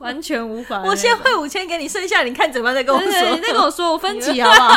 [0.00, 0.82] 完全无法。
[0.84, 3.08] 我先汇五千给你，剩下你看怎么样再跟我说。
[3.10, 4.68] 你再跟我说， 我分期好不好？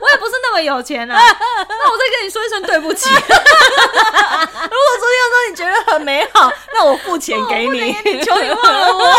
[0.00, 1.16] 我也不是那么有钱啊。
[1.68, 3.08] 那我再跟你说一声对不起。
[3.14, 9.14] 如果昨天要说你觉得很美好，那我付钱给你，求你忘了我。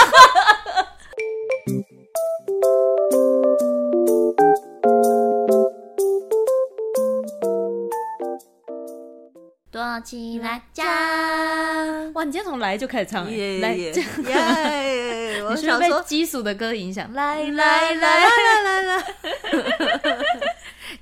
[9.72, 11.19] 躲起来讲，哇！
[12.30, 14.06] 你今天从来就开始唱，来讲，
[15.50, 19.04] 我是被基础的歌影响，来来来来来来，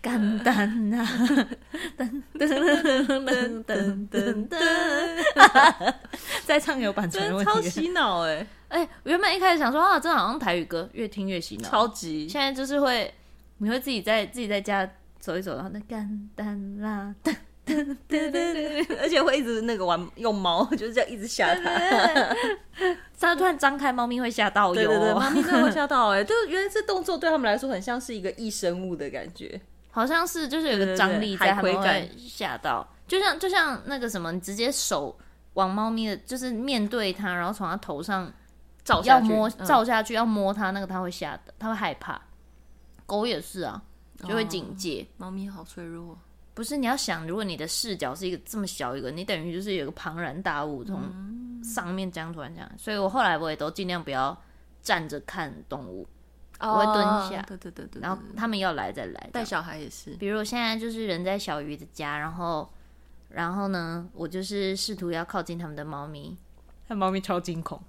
[0.02, 1.06] 简 单啊，
[1.98, 5.94] 噔噔噔噔噔噔，
[6.46, 8.88] 再唱有版权问题，超洗脑哎哎！
[9.04, 12.30] 原本一开始想说啊，这好像台语歌，越听越洗脑，超级。
[12.30, 13.14] 现在就是会，
[13.58, 17.14] 你会自己在自己在家走一走，然后那简单啦。
[18.08, 18.54] 对对
[18.86, 22.36] 对，而且会一直那个玩用猫， 就是这样一直吓它。
[23.20, 24.76] 它突然张开，猫咪会吓到哟。
[24.76, 26.24] 对对对，猫咪真的会吓到哎、欸！
[26.24, 29.60] 就原来这动作对他们来说很像是一个异生物的感觉，
[29.92, 32.88] 好像是就是有个张力在，他们会吓到。
[33.08, 35.18] 就像就像那个什么，你直接手
[35.54, 38.32] 往猫咪的，就是面对它，然后从它头上
[38.84, 42.22] 照要摸照下去，要摸它，那个它会吓的，它会害怕。
[43.06, 43.82] 狗也是啊，
[44.20, 45.08] 就会警戒。
[45.18, 46.18] 猫咪好脆弱。
[46.58, 51.00] 不是，你要想，如果你的视角是一个这么小一个，你等于就是有个庞然大物从
[51.64, 54.36] 上面这样突然这样，所以我后来我也都尽量不要
[54.82, 56.08] 站着看动物，
[56.60, 57.44] 我会蹲下。
[57.44, 58.02] 对对对对。
[58.02, 59.30] 然后他们要来再来。
[59.32, 62.68] 带小孩也是，比如我现在就是人在小鱼的家，然后
[63.30, 66.36] 然后呢，我就是试图要靠近他们的猫咪，
[66.88, 67.80] 那猫咪超惊恐。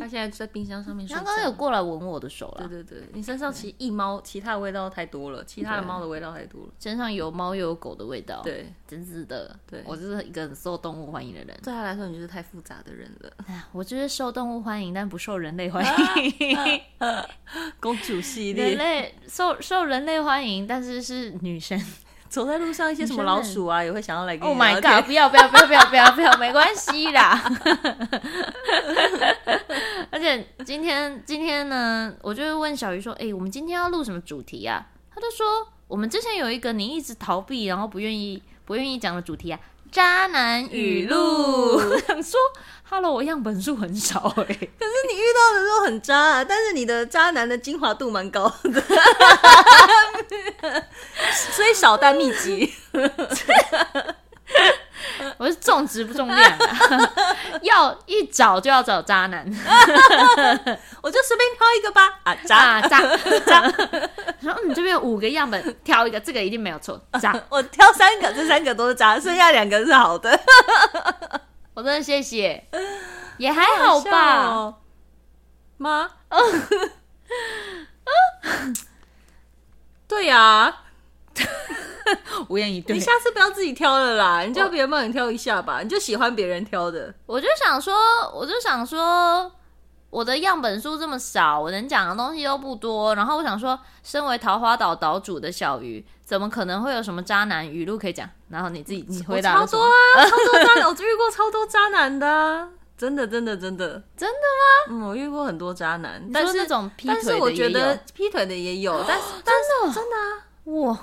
[0.00, 1.22] 他现在在冰箱上面睡觉。
[1.22, 2.68] 刚刚有过来闻我的手了。
[2.68, 6.72] 对对对，你身上其实一猫，其他的味道太多了，其他的猫的味道太多了。
[6.78, 8.42] 身上有猫又有狗的味道。
[8.42, 9.58] 对，真是的。
[9.66, 11.56] 对，我就是一个很受动物欢迎的人。
[11.62, 13.32] 对他来说，你就是太复杂的人了。
[13.46, 16.80] 哎我就是受动物欢迎，但不受人类欢迎。
[17.80, 18.70] 公主系列。
[18.70, 21.80] 人类受受人类欢迎，但是是女生。
[22.34, 24.52] 走在路上，一些什么老鼠啊，也会想要来跟你。
[24.52, 25.06] Oh my god！
[25.06, 27.40] 不要不要不要不要不要不要，没关系啦。
[30.10, 35.46] 而且今天今天呢，我就问小鱼说：“哎、欸，我们今天要录什么主题啊？”他就说
[35.86, 39.60] ：“我们之前有一个你一直逃避，然后不愿意不愿意讲的主题啊，
[39.94, 42.38] 渣男语录。”我 想说。
[42.86, 44.46] 哈喽，我样本数很少哎、欸，
[44.78, 48.82] 可是你遇到的都很渣，啊，但是你的渣男的精华度蛮高的，
[51.56, 52.74] 所以少但密集。
[55.38, 57.12] 我是重质不重量，啊，
[57.62, 59.44] 要一找就要找渣男，
[61.02, 62.20] 我就随便挑一个吧。
[62.24, 62.56] 啊，渣。
[62.56, 63.00] 啊渣
[63.46, 63.60] 渣，
[64.40, 67.00] 然后你这边有五个样本，挑一个，这个一定没有错。
[67.20, 70.38] 渣，我挑三个，这三个都是渣，剩下两个是好的。
[71.74, 72.68] 我真的谢谢，
[73.38, 74.74] 也还好吧，
[75.76, 76.08] 妈，
[80.06, 80.82] 对呀，
[82.48, 82.94] 无言以对。
[82.94, 87.14] 你下次不要自己挑了啦，你叫别人帮你挑一下吧，你就喜欢别人挑的。
[87.26, 87.94] 我就想说，
[88.34, 89.50] 我就想说。
[90.10, 98.30] 我的样本数这么少，我能讲的东西又不多，然后我想说，身为桃花岛岛主的小鱼，怎么可能会有什么渣男语录可以讲？
[98.48, 99.56] 然后你自己你回答。
[99.56, 104.90] 超多啊，超多渣男，我遇过超多渣男的，啊，真的真的真的真的吗？
[104.90, 110.96] 嗯，我遇过很多渣男，但是那种劈腿的也有，但是我觉得劈腿的也有，但是但是真的啊，我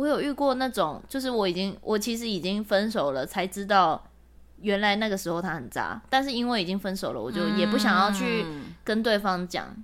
[0.00, 4.02] 我有遇过那种，就是我已经我其实已经分手了，才知道。
[4.62, 8.44] 原来那个时候他很渣，但是因为已经分手了，我就也不想要去
[8.84, 9.74] 跟对方讲。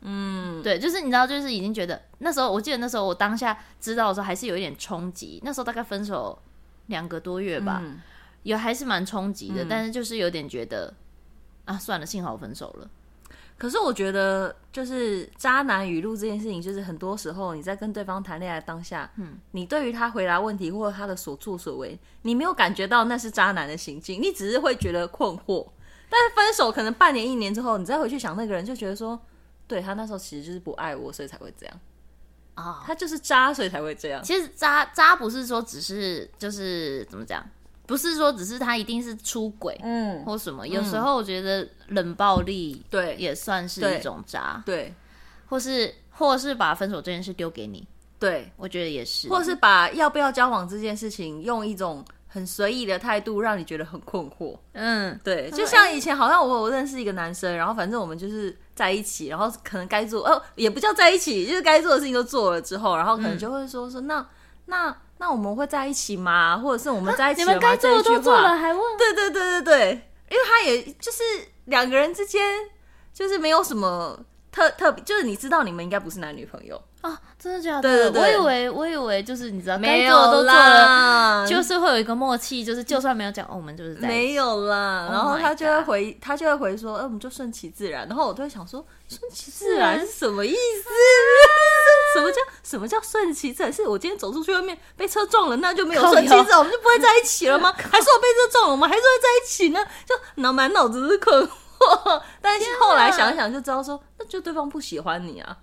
[0.00, 5.38] 嗯，对，就是你知道，就是已经觉得那时候，我记得那时候我当下知道的时候，还是有一点冲击。
[5.44, 6.38] 那时候大概分手
[6.86, 8.00] 两个多月吧，嗯、
[8.42, 10.94] 也还是蛮冲击的，嗯、但是就是有点觉得
[11.66, 12.88] 啊，算了，幸好分手了。
[13.58, 25.66] 可是我觉得，就是渣男语录这件事情，就是很多时候你在跟对方谈恋爱当下，嗯，你对于他回答问题或者他的所作所为，你没有感觉到那是渣男的行径，你只是会觉得困惑。
[26.10, 29.18] 但是分手可能半年、一年之后，你再回去想那个人，就觉得说，
[29.66, 31.80] 对，他那时候其实就是不爱我，所以才会这样
[32.54, 34.22] 啊，他就是渣，所以才会这样。
[34.22, 37.42] 其实渣渣不是说只是就是怎么讲。
[37.86, 40.66] 不是说只是他一定是出轨，嗯，或什么。
[40.66, 44.94] 有时候我觉得冷暴力，对，也算是一种渣，对。
[45.48, 47.86] 或是或是把分手这件事丢给你，
[48.18, 49.28] 对，我觉得也是。
[49.28, 54.58] 或是把要不要交往这件事情，用一种很随意的态度，让你觉得很困惑。
[54.72, 55.48] 嗯，对。
[55.52, 64.26] 就像以前，好像我我认识一个男生，然后反正我们就是在一起，然后可能该做哦，也不叫在一起，就是该做的事情都做了之后，然后可能就会说说那
[64.66, 64.86] 那。
[64.88, 64.96] 那
[65.30, 66.58] 我们会在一起吗？
[66.58, 67.42] 或者是我们在一起？
[67.42, 68.82] 你们该做的都做了，还问？
[68.98, 69.90] 对对对对对，
[70.30, 71.22] 因为他也就是
[71.64, 72.42] 两个人之间
[73.12, 74.18] 就是没有什么
[74.52, 76.80] 特特别，就是你知道你们应该不是男女朋友。
[77.02, 77.82] 啊，真的假的？
[77.82, 85.08] 对对对，我以为我以为就是你知道，没有都做了，就是会有一个默契，就是就算没有讲，哦，我们就是在没有啦。
[85.10, 88.08] 然后他就会回，oh、他就会回说，哎、呃，我们就顺其自然。
[88.08, 90.88] 然后我都会想说，顺其自然是什么意思？
[92.14, 93.72] 什么叫什么叫顺其自然？
[93.72, 97.72] 是我今天走出去外面被车撞了，那就没有顺其自然，我们就不会在一起了吗？
[97.76, 99.80] 还是我被车撞了，我们还是会在一起呢？
[100.06, 102.22] 就脑满脑子是困惑。
[102.40, 105.56] 但是后来想想就知道说，那就对方不喜欢你啊。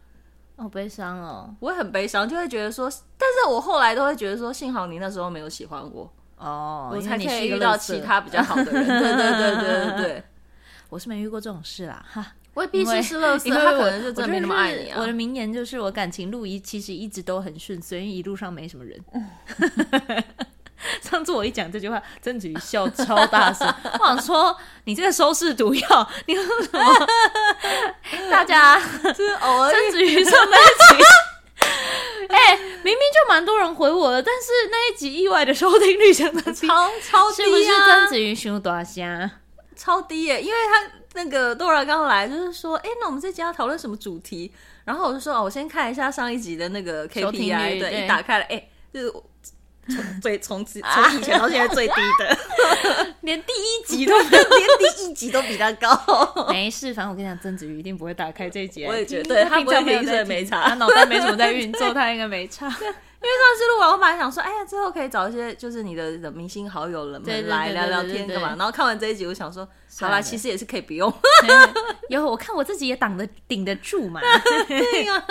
[0.56, 8.86] 好悲伤哦，我也很悲伤，就会觉得说，但是我后来都会觉得说，幸好你那时候没有喜欢我哦，我才可以遇到其他比较好的人。
[8.86, 10.24] 对对对对对对，
[10.90, 15.00] 我是没遇过这种事啦，哈，未必是是乐色，他可能就真的没那么爱你啊。
[15.02, 19.04] 我的名言就是，我感情路一其实一直都很顺遂，因为一路上没什么人。
[21.02, 23.68] 上次我一讲这句话，曾子瑜笑超大声。
[24.00, 27.08] 我想说，你这个收视毒药，你说什么？
[28.30, 31.04] 大家就是偶尔曾子瑜上那一集，
[32.30, 37.46] 哎、欸，明明就蛮多人回我的，但是那一集意外的收听率真的超超低啊！
[37.46, 39.30] 是不是曾子瑜胸大声？
[39.76, 40.42] 超低耶！
[40.42, 44.52] 因为他那个 Dora 刚来，就是说，哎、欸，那我们这集要讨论什么主题？
[44.86, 49.14] 然后我就说，哦，我先看一下上一集的那个 KPI，对，对，一打开了，哎、欸，就是。
[49.88, 52.38] 从最从此从以前到现在最低的，
[53.22, 55.94] 连第一集都 连第一集都比他高。
[56.50, 58.86] 没事，反正我跟你讲，曾子瑜一定不会打开这一集。
[58.86, 60.70] 我也觉得，对他不会听，所以没差。
[60.70, 62.74] 他脑袋没什么在运作，他应该没差。
[63.24, 68.50] 因为上次录完，我本来想说，哎呀，之后可以找一些就是你的的明星好友们来聊聊天干嘛。
[68.50, 69.66] 然后看完这一集，我想说，
[70.02, 71.12] 好啦，其实也是可以不用。
[72.10, 74.20] 有我看我自己也挡得顶得住嘛。
[74.68, 75.26] 对呀，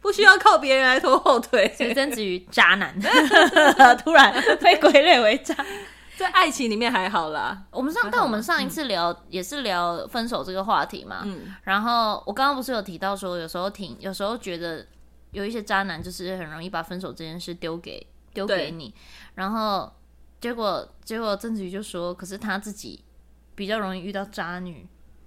[0.00, 1.70] 不需要靠别人来拖后腿。
[1.76, 2.98] 所以曾子瑜渣男，
[4.02, 5.54] 突然被归类为渣。
[6.16, 7.64] 在爱情里面还好啦。
[7.70, 11.20] 我们上，但我们上一次聊也是聊分手这个话题嘛。
[11.24, 11.54] 嗯。
[11.64, 14.86] 然后我刚刚不是有提到说，有时候挺，有时候觉得。
[15.34, 18.94] 有一些渣男就是很容易把分手这件事丢给丢给你，
[19.34, 19.92] 然后
[20.40, 23.04] 结果结果郑子瑜就说，可是他自己
[23.54, 24.86] 比较容易遇到渣女，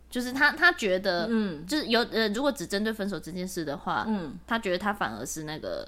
[0.10, 5.88] 就是他他觉得，嗯，就是有呃，如果只针对分手这件事的话，嗯，他觉得他反而是那个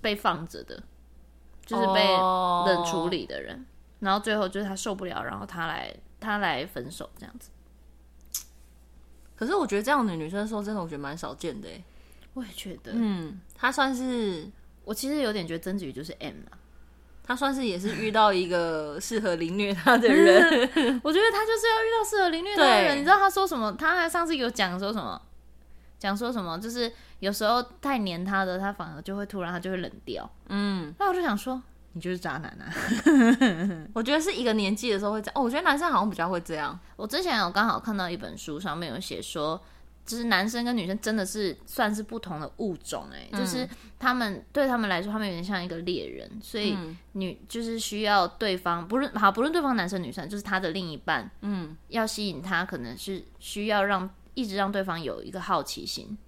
[0.00, 0.82] 被放着的，
[1.64, 3.64] 就是被冷处理的人，哦，
[4.00, 7.50] 然后最后就是他受不了，然后他来他来分手这样子。
[9.34, 11.82] 可是我觉得这样的女生说真的，我觉得蛮少见的哎。
[12.34, 14.48] 我也觉得，嗯，他算是
[14.84, 16.56] 我其实有点觉得曾子瑜就是 M 啊，
[17.22, 20.40] 他算是也是遇到一个适合凌虐他的人，
[21.04, 22.98] 我觉得他就是要遇到适合凌虐他的人。
[22.98, 23.72] 你知道他说什么？
[23.78, 25.20] 他还上次有讲说什么？
[25.98, 26.58] 讲说什么？
[26.58, 26.90] 就是
[27.20, 30.28] 有时候太黏他的，他反而就会突然他就会冷掉。
[30.48, 31.62] 嗯，那我就想说，
[31.92, 32.66] 你就是渣男啊！
[33.92, 35.34] 我觉得是一个年纪的时候会这样。
[35.36, 36.76] 哦，我觉得男生好像比较会这样。
[36.96, 39.62] 我之前有刚好看到一本书，上面有写说。
[40.04, 43.66] 就是男生跟女生真的是算是不同的物种哎、就是
[43.98, 46.76] 他们对他们来说，他们有点像一个猎人，所以
[47.12, 56.18] 女就是需要对方，不论好不论对方男生女生，就是他的另一半，嗯，要吸引他，可能是需要让一直让对方有一个好奇心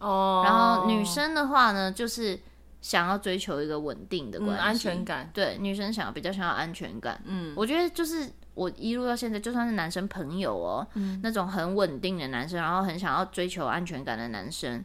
[0.00, 0.42] 哦。
[0.44, 2.38] 然后女生的话呢，就是
[2.82, 5.30] 想要追求一个稳定的关系、嗯，安全感。
[5.32, 8.30] 对，女生想要比较想要安全感，嗯，我觉得就是。
[8.54, 14.84] 我一路到现在，就算是男生朋友哦，嗯、那种很稳定的男生，然后很想要追求安全感的男生，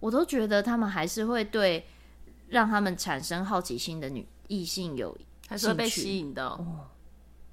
[0.00, 1.86] 我都觉得他们还是会对
[2.48, 5.16] 让他们产生好奇心的女异性有，
[5.48, 6.48] 还是会被吸引到。
[6.48, 6.86] 哦、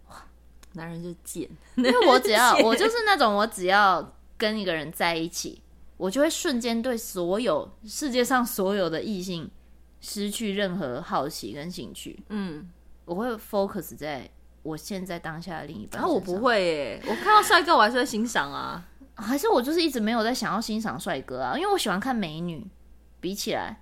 [0.09, 0.25] 哇，
[0.73, 5.61] 男人就贱，因为我只要 我就是那种，我只要跟一个人在一起，
[5.95, 9.49] 我就会瞬间对所有世界上所有的异性
[10.01, 12.21] 失去任何好奇跟兴趣。
[12.27, 12.69] 嗯，
[13.05, 14.29] 我会 focus 在。
[14.63, 18.81] 我现在当下的另一半，然后我不会耶，我看到帅哥我还是会欣赏啊，
[19.15, 22.65] 还是我就是一直没有在想要欣赏帅哥啊，因为我喜欢看美女，
[23.19, 23.81] 比起来，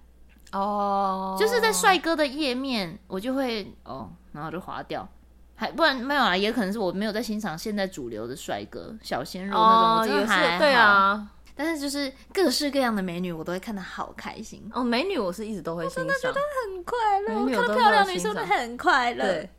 [0.51, 5.07] 哦，就是在帅哥的页面，我就会哦，然后就划掉，
[5.55, 14.67] 还不然没有啊，也可能是我没有在欣赏现在主流的帅哥，小鲜肉那种，也是对啊，但是就是各式各样的美女，我都会看的好开心。
[14.73, 16.97] 哦，美女我是一直都会欣赏，我真的觉得很快
[17.27, 19.49] 乐，我看到漂亮女生都很快乐，对。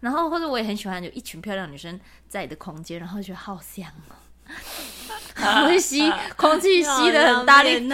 [0.00, 3.86] 然后或者我也很喜欢有一群漂亮女生在的空间，然后觉得好香
[5.36, 7.88] 哦， 会吸空气吸的很大力，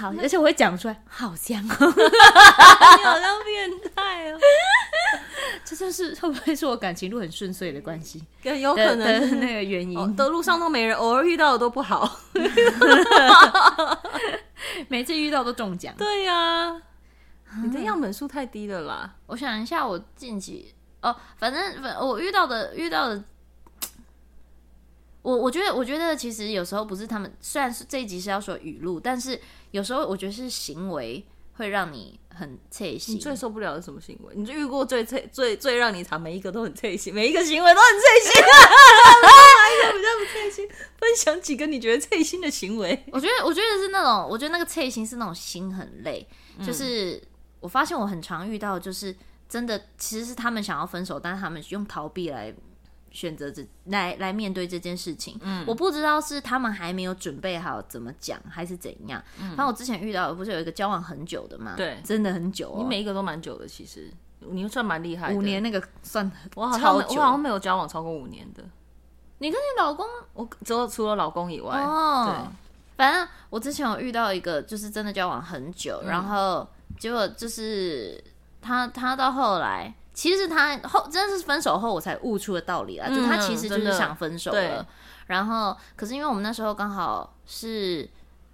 [0.00, 1.94] 好，而且我会讲出来，好香哦，
[2.98, 4.38] 你好像变态哦，
[5.64, 8.20] 这就是会不会是我感情路很顺遂的关系？
[8.42, 9.28] 有可能。
[9.28, 12.18] 是那个原因，的路上都没人， 偶尔遇到的都不好，
[14.88, 16.82] 每次遇到都中奖，对呀。
[17.62, 19.14] 你的样本数太低了啦！
[19.26, 23.22] 我想一下，我近期哦，反正反我遇到的遇到的，
[25.22, 33.14] 我我觉得，我觉得其实有时候不是他们，虽然是这一集是要说语录，但是有时候我觉得是行为会让你很脆心。
[33.14, 34.34] 你最受不了的什么行为？
[34.34, 38.42] 你就遇过最脆最最让你惨，每一个都很脆心，每一个行为都很脆心。
[39.22, 40.68] 哪一个比较不脆心？
[40.98, 43.04] 分享几个你觉得脆心的行为？
[43.12, 46.26] 我觉得，我觉得是那种，我觉得那个脆心是那种心很累。
[46.56, 47.20] 嗯、就是
[47.64, 49.16] 我发现我很常遇到，就是
[49.48, 52.54] 真的其实是他们想要分手，但是他们用逃避来。
[53.14, 59.22] 选择这来来面对这件事情，嗯，我不知道是他们还没有准备好怎么讲，还是怎样。
[59.40, 61.74] 嗯，反正我之前遇到，不是有一个交往很久的嘛？
[61.76, 62.78] 对，真的很久哦。
[62.78, 65.36] 你每一个都蛮久的，其实你算蛮厉害的。
[65.36, 68.64] 五年那个算我好像我好像没有交往超过五年的。
[69.38, 72.52] 你跟你老公，我除了除了老公以外，哦，对，
[72.96, 78.22] 反正我之前有遇到一个，就是真的交往很久，然后结果就是
[78.60, 79.94] 他他到后来。
[80.14, 84.86] 其实他后真的是分手后，我才悟出的道理啊，嗯、就他其实就是想分手了。
[85.26, 88.08] 然后，可是因为我们那时候刚好是，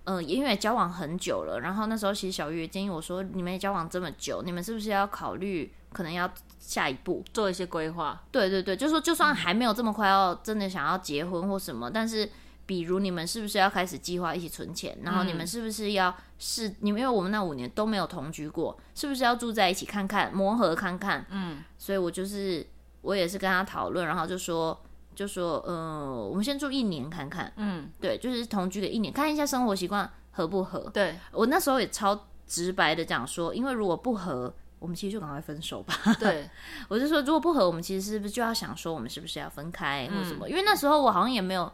[0.04, 6.26] 呃，因为交往很久了，然后那时候其实小玉也建议我说，你们也交往这么久，你们是不是要考虑可能要
[6.58, 8.18] 下一步做一些规划？
[8.32, 12.26] 对对对，就是说就算还没有这么快要真的想要结婚或什么，但是。
[12.70, 14.96] 比如你们是不是要开始计划一起存钱？
[15.02, 21.26] 然后你们是不是要是你们因为我们那五年都没有同居过，是不是要住在一起看看磨合看看？
[21.30, 22.64] 嗯，所以我就是
[23.00, 24.80] 我也是跟他讨论，然后就说
[25.16, 27.52] 就说呃，我们先住一年看看。
[27.56, 30.88] 嗯，对，就是同居个一年，看一下生活习惯合不合。
[30.94, 35.92] 对，我那时候也超直白的讲说，因为如果不合，我们其实就赶快分手吧。
[36.20, 36.48] 对，
[36.86, 40.46] 我就说如果不合，我们其实是不是就要想说我们是不是要分开或什么？
[40.46, 41.68] 嗯，因为那时候我好像也没有。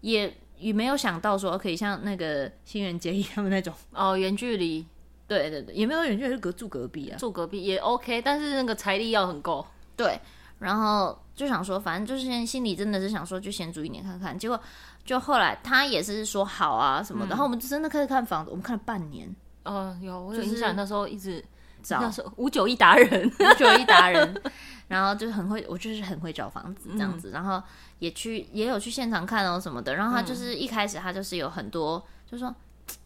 [0.00, 4.86] 也也没有想到说可以像那个新垣结衣他们那种 哦，远距离，
[5.26, 9.66] 对对对，也没有远距离，就隔住隔壁啊，住隔壁也 OK，但是那个财力要很够。
[9.96, 10.18] 对，
[10.58, 14.38] 然后就想说，反正就是现在心里真的是想说，就先住一年看看。
[14.38, 14.60] 结果
[15.04, 19.34] 就后来他也是说好啊什么的，嗯、然后我们就真的开始看房子，我们看了半年。
[19.64, 21.44] 哦，有，我有印象，那时候一直
[21.82, 22.02] 找。
[22.36, 24.42] 五九一达人， 五九一达人，
[24.88, 27.62] 然后就很会，我就是很会找房子这样子，嗯、然后。
[27.98, 32.54] 也去也有去现场看哦什么的，然后他就是一开始他就是有很多，嗯、就是说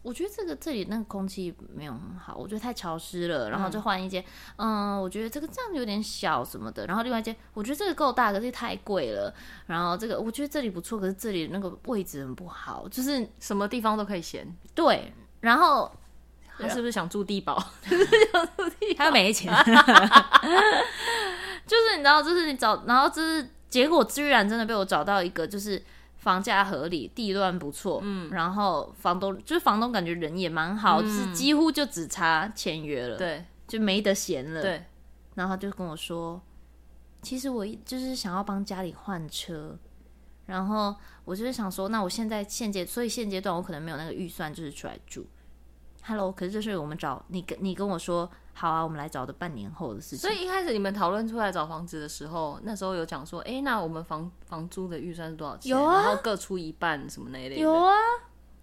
[0.03, 4.23] 我觉得这个这里那个空气没有很好，我觉得太潮湿了，然后就换一间，
[4.57, 9.33] 嗯，嗯，我觉得这个这样有点小什么的，然后另外一间我觉得这个够大，可是太贵了，
[9.65, 15.91] 然后这个我觉得这里不错，可是这里那个位置很不好，就是什么地方都可以嫌，对，然后
[16.59, 17.61] 他是不是想住地堡？
[18.97, 19.53] 他又没钱，
[21.65, 23.49] 就是你知道，就是你找，然后就是。
[23.73, 25.81] 结果居然真的被我找到一个，就是
[26.17, 34.85] 房价合理、地段不错，嗯，然后房东就是房东，感觉人也蛮好，是几乎就只差签约了，对，就没得闲了，对。
[35.33, 36.39] 然后他就跟我说，
[37.23, 39.75] 其实我就是想要帮家里换车，
[40.45, 40.95] 然后
[41.25, 45.25] 我就是想说，那我现在现阶，所以现阶段我可能没有那个预算，就是出来住。
[46.05, 48.29] Hello，可是这是我们找你跟你跟我说。
[48.55, 50.19] 好啊，我们来找的半年后的事情。
[50.19, 55.71] 所以一开始你们讨论出来找房子的时候，那时候有讲说，哎、欸，那我们房房租的预算是多少钱？
[55.71, 57.61] 有啊，然后各出一半什么那一类的。
[57.61, 57.95] 有啊，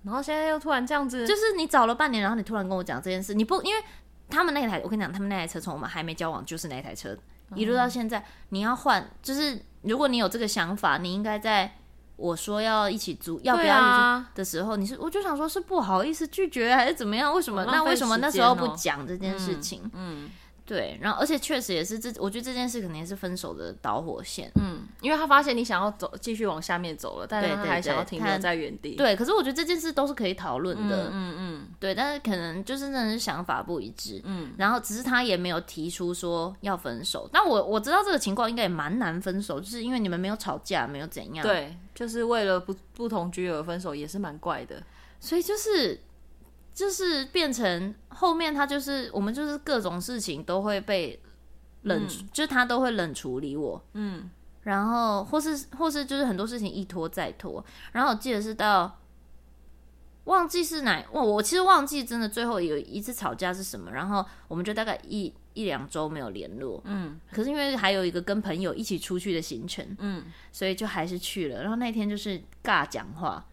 [0.05, 3.83] 然后现在又突然这样子，就是你找了半年，然后你突然跟我讲这件事，你不因为
[4.29, 7.19] 他们那台，我跟你讲，他们那台车从我们还没交往就是那台车，
[7.57, 11.75] 一路到现在，你要换，就是如果你有这个想法，你应该在。
[12.21, 17.33] 我说要一起租，要不要一起的时候，啊、你是我就想说，是不好意思拒绝还是怎么样？
[17.35, 17.63] 为什么？
[17.63, 19.83] 哦、那为什么那时候不讲这件事情？
[19.95, 20.27] 嗯。
[20.27, 20.31] 嗯
[20.71, 24.49] 对，然后而且确实也是这，我觉得这件事肯定是分手的导火线。
[24.55, 28.95] 嗯，因为他发现你想要走，继续往下面走了，但是他还想要停留在原地。
[28.95, 31.09] 对，可是我觉得这件事都是可以讨论的。
[31.09, 34.23] 嗯嗯，嗯对，但是可能就是真的是想法不一致。
[34.23, 37.29] 嗯，然后只是他也没有提出说要分手。
[37.33, 41.45] 但我我知道这个情况应该也蛮难分手，就是因为你们没有吵架，没有怎样。
[41.45, 44.81] 对，就是为了不不同居而分手，也是蛮怪的。
[45.19, 46.01] 所以就是。
[46.73, 51.19] 就是变成后面他就是我们就是各种事情都会被
[51.85, 54.29] 冷，嗯、就是他都会冷处理我，嗯，
[54.65, 58.99] 然后或是或是就是很多事情一拖再拖，然后我记得是到
[60.25, 73.47] 忘记是哪，我我其实忘记真的最后有一次吵架是什么，然后我们就大概一一两周没有联络，嗯，可是因为还有一个跟朋友一起出去的行程，嗯，所以就还是去了，然后那天就是尬讲话，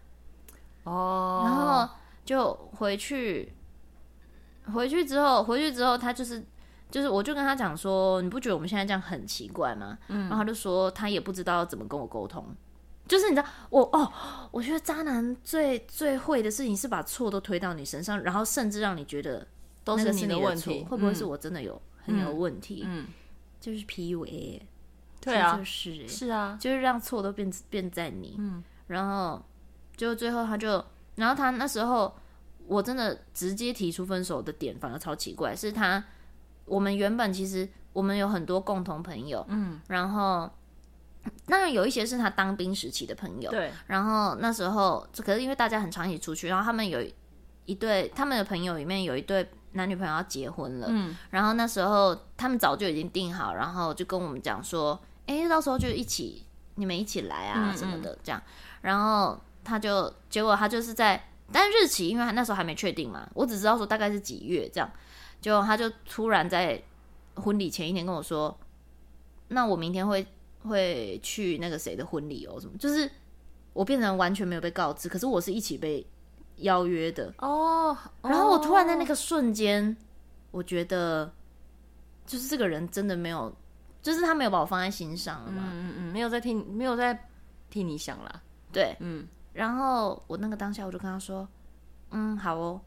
[0.84, 1.88] 哦，然后。
[2.28, 3.50] 就回去，
[4.72, 6.44] 回去之后，回去之后，他就是，
[6.90, 9.98] 就是，我就跟他讲说，你不觉得我们现在这样很奇怪吗？
[10.08, 12.44] 嗯，然后他就说，他也不知道怎么跟我沟通，
[13.06, 14.12] 就是你知道，我哦，
[14.50, 19.46] 我觉得渣男最最会的事情是把错都推到你身上，然后甚至让你觉得
[19.84, 22.84] 都是你的问题，会不会是我真的有很有问题？
[22.86, 23.06] 嗯，
[23.60, 24.60] 就是 PUA，
[25.20, 26.06] 对啊，就是。
[26.08, 28.62] 是啊，就是让错都变变在你，嗯。
[28.88, 29.44] 然后
[29.96, 30.82] 就最后他就，
[31.16, 32.14] 然后他那时候
[32.68, 36.04] 我真的直接提出分手的点反而超奇怪，是他
[36.64, 40.48] 我们原本其实我们有很多共同朋友，嗯，然后
[41.46, 47.00] 当然有一些是他当兵时期的朋友，对，然后那时候可是因为大家很常一起出去，然后他们有
[47.64, 49.48] 一对他们的朋友里面有一对。
[49.72, 56.46] 男女朋友要结婚了，嗯，然后那时候他们早就已经定好，然后就跟我们讲说，哎，到时候就一起，
[56.76, 58.42] 你们一起来啊什么的，这样。
[58.80, 64.90] 然后他就结果他就是在，但日期因为他那时候还没确定嘛，我只知道说大概是几月这样。
[65.40, 66.82] 结果他就突然在
[67.34, 68.58] 婚礼前一天跟我说，
[69.48, 70.26] 那我明天会
[70.62, 72.76] 会去那个谁的婚礼哦，什么。
[72.78, 73.10] 就是
[73.72, 76.06] 我变成完全没有被告知，可是我是一起被。
[76.62, 77.32] 邀约的。
[77.38, 79.96] 哦，oh, 然后我突然在那个瞬间，
[80.50, 81.32] 我觉得
[82.26, 83.54] 就是这个人真的没有，
[84.02, 87.28] 就是他没有把我放在心上了嘛，嗯嗯嗯，没有在替没有在
[87.70, 89.28] 替你想啦，对，嗯，
[89.58, 91.46] 然后我那个当下我就跟他说，
[92.12, 92.80] 嗯，好哦，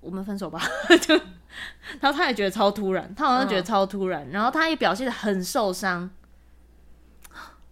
[0.00, 0.60] 我们分手吧，
[1.00, 1.14] 就，
[1.98, 6.10] 然后他也觉得超突然，他好像觉得超突然，嗯、然后他也表现的很受伤。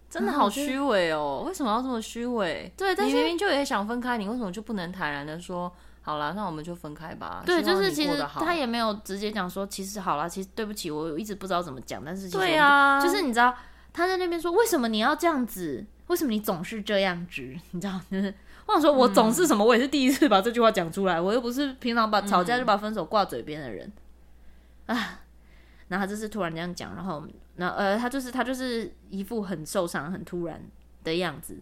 [0.09, 1.43] 真的好虚伪哦！
[1.45, 2.73] 为什么要这么虚伪？
[2.75, 5.71] 对，但是明明就也想分开，你为什么就不能坦然的说
[6.01, 6.31] 好啦？
[6.35, 7.43] 那我们就分开吧。
[7.45, 12.01] 对，就是其实他也没有直接讲说，其实好啦，其实对不起，我一直不知道怎么讲。
[12.03, 13.53] 但是对啊，就是你知道
[13.93, 15.85] 他在那边说，为什么你要这样子？
[16.07, 17.41] 为什么你总是这样子？
[17.71, 18.33] 你知道，就是
[18.65, 19.63] 我想说，我总是什么？
[19.63, 23.91] 我也是第一次把这句话讲出来，我又不是平常把吵架就把分手挂嘴边的人
[24.87, 25.21] 啊。
[25.89, 27.23] 然后他就是突然这样讲，然后。
[27.59, 30.61] 那呃，他就是他就是一副很受伤、很突然
[31.03, 31.57] 的样子，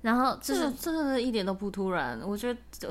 [0.00, 2.18] 然后就是真的一点都不突然。
[2.24, 2.88] 我觉得，就，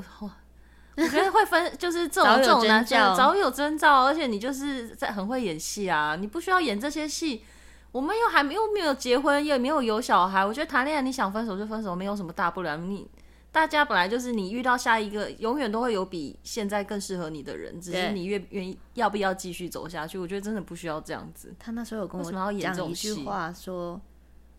[0.97, 7.43] 我觉得会分，就是这种这种男生 早有征兆，而且你就是在很会演戏啊，你不需要演这些戏。
[7.91, 12.77] 我们又还没又没有结婚，也没有有小孩，我觉得谈恋爱你想分手就分手，没有什么大不了。
[12.77, 13.09] 你。
[13.53, 20.17] 大家本来就是你遇到下一个，永远都会有比现在更适合你的人，只是你愿愿意要不要继续走下去。
[20.17, 21.53] 我觉得真的不需要这样子。
[21.59, 23.99] 他那时候有跟我讲一句话，说：“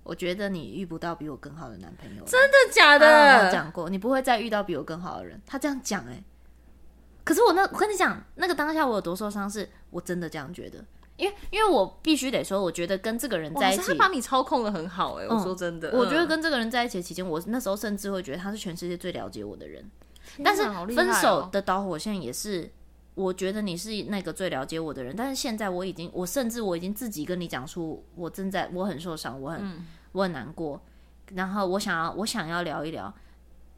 [0.04, 3.50] 我觉得你遇不到比我更好的男朋友。”真的假的？
[3.50, 5.40] 讲过，你不会再遇到比我更好的人。
[5.46, 6.22] 他这样讲，哎，
[7.24, 10.84] 可是我那我跟你讲，那个当下我有多受伤，是我真的这样觉得。
[11.22, 15.28] 因为，因为我必须得说，我觉得跟这个人在一起，他把你操控的很好哎、欸。
[15.28, 19.88] 我说真的，我觉得跟这个人在一起的期间，我那时候甚至会觉得他是全世界最了解我的人。
[20.42, 22.68] 但是分手的导火线也是，
[23.14, 25.14] 我觉得你是那个最了解我的人。
[25.16, 30.82] 但是现在我已经，我甚至我已经自己跟你讲出，我正在，我很受伤，我很，我很难过。
[31.34, 33.14] 然后我想要，我想要聊一聊，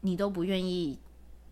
[0.01, 0.97] 你都不愿意。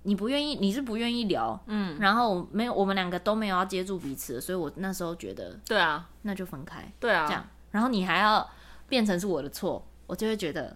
[0.03, 8.47] 你不愿意，你是不愿意聊，嗯，然后没有，我们两个都没有要接住彼此，所以我那时候觉得，对啊，那就分开，对啊，这样，然后你还要
[8.87, 10.75] 变成是我的错，我就会觉得，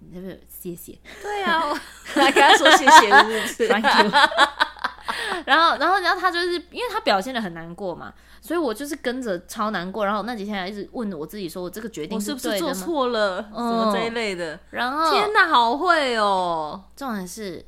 [0.00, 0.98] 你是不是谢谢？
[1.22, 4.10] 对啊， 我来跟他说谢谢，是不是？Thank you。
[5.44, 14.58] 然后，然后，然后他就是因为他表现的很难过嘛，所以我就是跟着超难过，然后那几天还一直问我自己，说我这个决定是，是不是做错了，什么这一类的。
[14.70, 17.64] 然后，天哪，好会哦，重点是。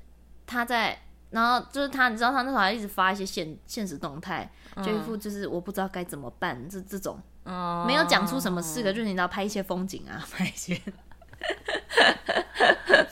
[0.46, 10.80] 他在，然后就是他，你知道他那时候还一直发一些现现实动态，嗯、就一副就是我不知道该怎么办，这这种，嗯、没有讲出什么事的，就是你知道拍一些风景啊， 拍一些，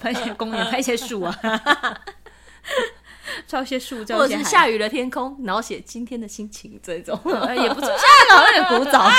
[0.01, 1.35] 拍一些公园，拍一些树啊，
[3.47, 9.11] 照一些树，或者是下雨的天空，然后写今天的心情这种， 也不错，现在好像有点古早，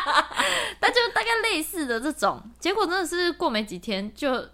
[0.78, 4.46] 但就大概类似的这种，结果真的是过没几天就。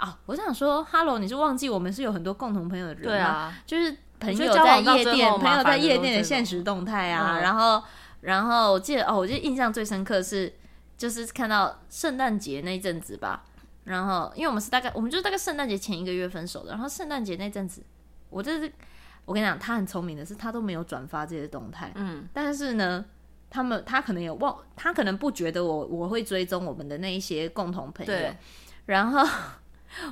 [0.00, 3.08] 啊，我想说，Hello，你是忘记我们是有很多共同朋友的人吗？
[3.08, 7.36] 对啊，就是朋友在夜店，朋友在夜店的现实动态啊。
[7.36, 7.82] 嗯、然后，
[8.22, 10.50] 然后我记得哦，我记得印象最深刻是，
[10.96, 13.44] 就是看到圣诞节那一阵子吧。
[13.84, 16.70] 然后，因为我们是大概，我们就是大概圣诞节前一个月分手的。
[16.70, 17.82] 然后圣诞节那阵子，
[18.30, 18.72] 我就是
[19.26, 21.92] 我跟你讲，他很聪明的是，他都没有转发这些动态。
[21.94, 23.04] 嗯，但是呢，
[23.50, 28.14] 他们他可能有忘，他可能不觉得我我会追踪我们的那一些共同朋友。
[28.86, 29.28] 然后。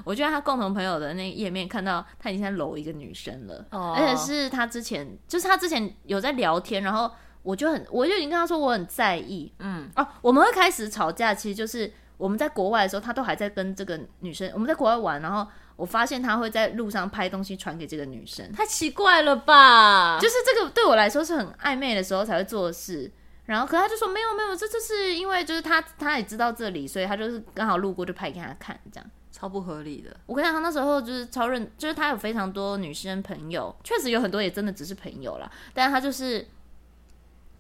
[0.05, 3.97] 我就在他共同朋友的那页面看到他已经在搂一个女生了，oh.
[3.97, 7.11] 而且是他之前就是他之前有在聊天，然后
[7.43, 20.19] 我就很我就已经跟他说我很在意，嗯哦、啊，我们会开始吵架，其实就是我们在国外的时候，他都还在跟这个女生我们在国外玩，然后我发现他会在路上拍东西传给这个女生，太奇怪了吧？
[20.21, 23.11] 就是这个对我来说是很暧昧的时候才会做的事，
[23.45, 29.11] 然后可他就说没有没有，这就是因为就是他他也知道这里，所以他就是刚好路过就拍给他看这样。
[29.39, 30.17] 超不合理的。
[30.27, 35.51] 我跟你讲，他那时候就是超认，就是他有非常多女生朋友，确实有很多也真的只是朋友啦。
[35.73, 36.47] 但是他就是，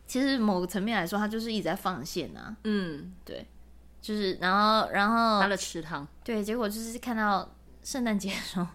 [0.07, 2.57] 其实某个层面来说，他就是一直在放线啊。
[2.65, 3.47] 嗯，对。
[4.01, 7.47] 就是然后然后他的池塘，对，结果就是看到
[7.83, 8.67] 圣诞节的时候，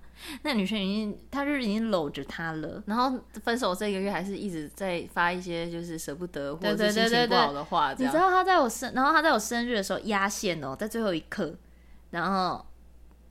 [0.43, 11.55] 那女生已经他就是已经搂着他了，然后分手这个月还是一直在发一些就是舍不得或者是心情不好的话，你知道他在我生，然后他在我生日的时候压线哦，在最后一刻，
[12.11, 12.63] 然后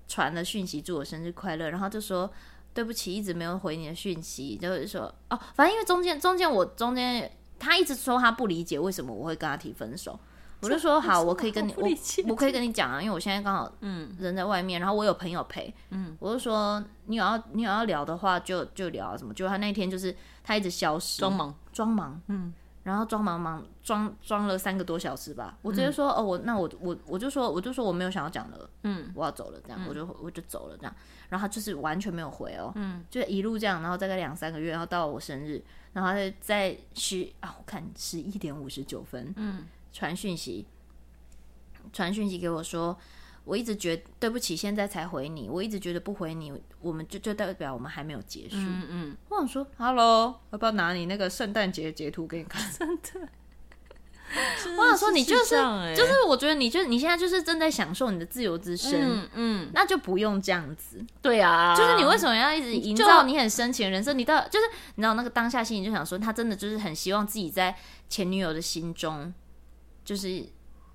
[0.09, 2.31] 传了讯息祝我生日快乐，然后就说。
[2.75, 10.19] 对不起，一直没有回你的讯息，就是说哦，反正因为中间中间我中间他一直说他不理解为什么我会跟他提分手，
[10.62, 11.87] 我就说 好，我可以跟你我
[12.29, 22.55] 我可以跟你讲啊，因为我现在刚好嗯人在外面，然后我有朋友陪，嗯，我就说你有要你有要聊的话就就聊什么，就他那天就是他一直消失，装忙装忙，嗯。
[22.83, 30.95] 然后装忙忙装装了三个多小时吧，我直接说、嗯、哦，我那我我我就说我就说我没有想要讲了，嗯，我要走了，这样、嗯、我就我就走了这样，
[31.29, 40.66] 然后他就是完全没有回哦，嗯，就一路这样，然后大概两三个月，然后到我生日，然后他在十啊，我看十一点五十九分，嗯，传讯息，
[41.92, 42.99] 传讯息给我说。
[43.44, 45.48] 我一直觉得对不起，现在才回你。
[45.48, 48.57] 我一直觉得不回你，我们就就代表我们还没有结束。
[48.57, 49.16] 嗯嗯。
[49.28, 52.62] 我想说，Hello，要不要拿你那个圣诞节截图给你看？
[52.72, 53.28] 真的。
[54.78, 55.57] 我想说，你就是
[55.94, 59.02] 就是，我觉得你就你现在就是正在享受你的自由之身。
[59.02, 59.70] 嗯嗯。
[59.74, 61.05] 那就不用这样子。
[61.20, 61.74] 对啊。
[61.76, 64.16] 就是你为什么要一直营造你很深情的人生？
[64.16, 67.76] 你到就是你知道那个当下心里就想说，他真的就是很希望自己在
[68.09, 69.35] 前女友的心中
[70.05, 70.28] 就是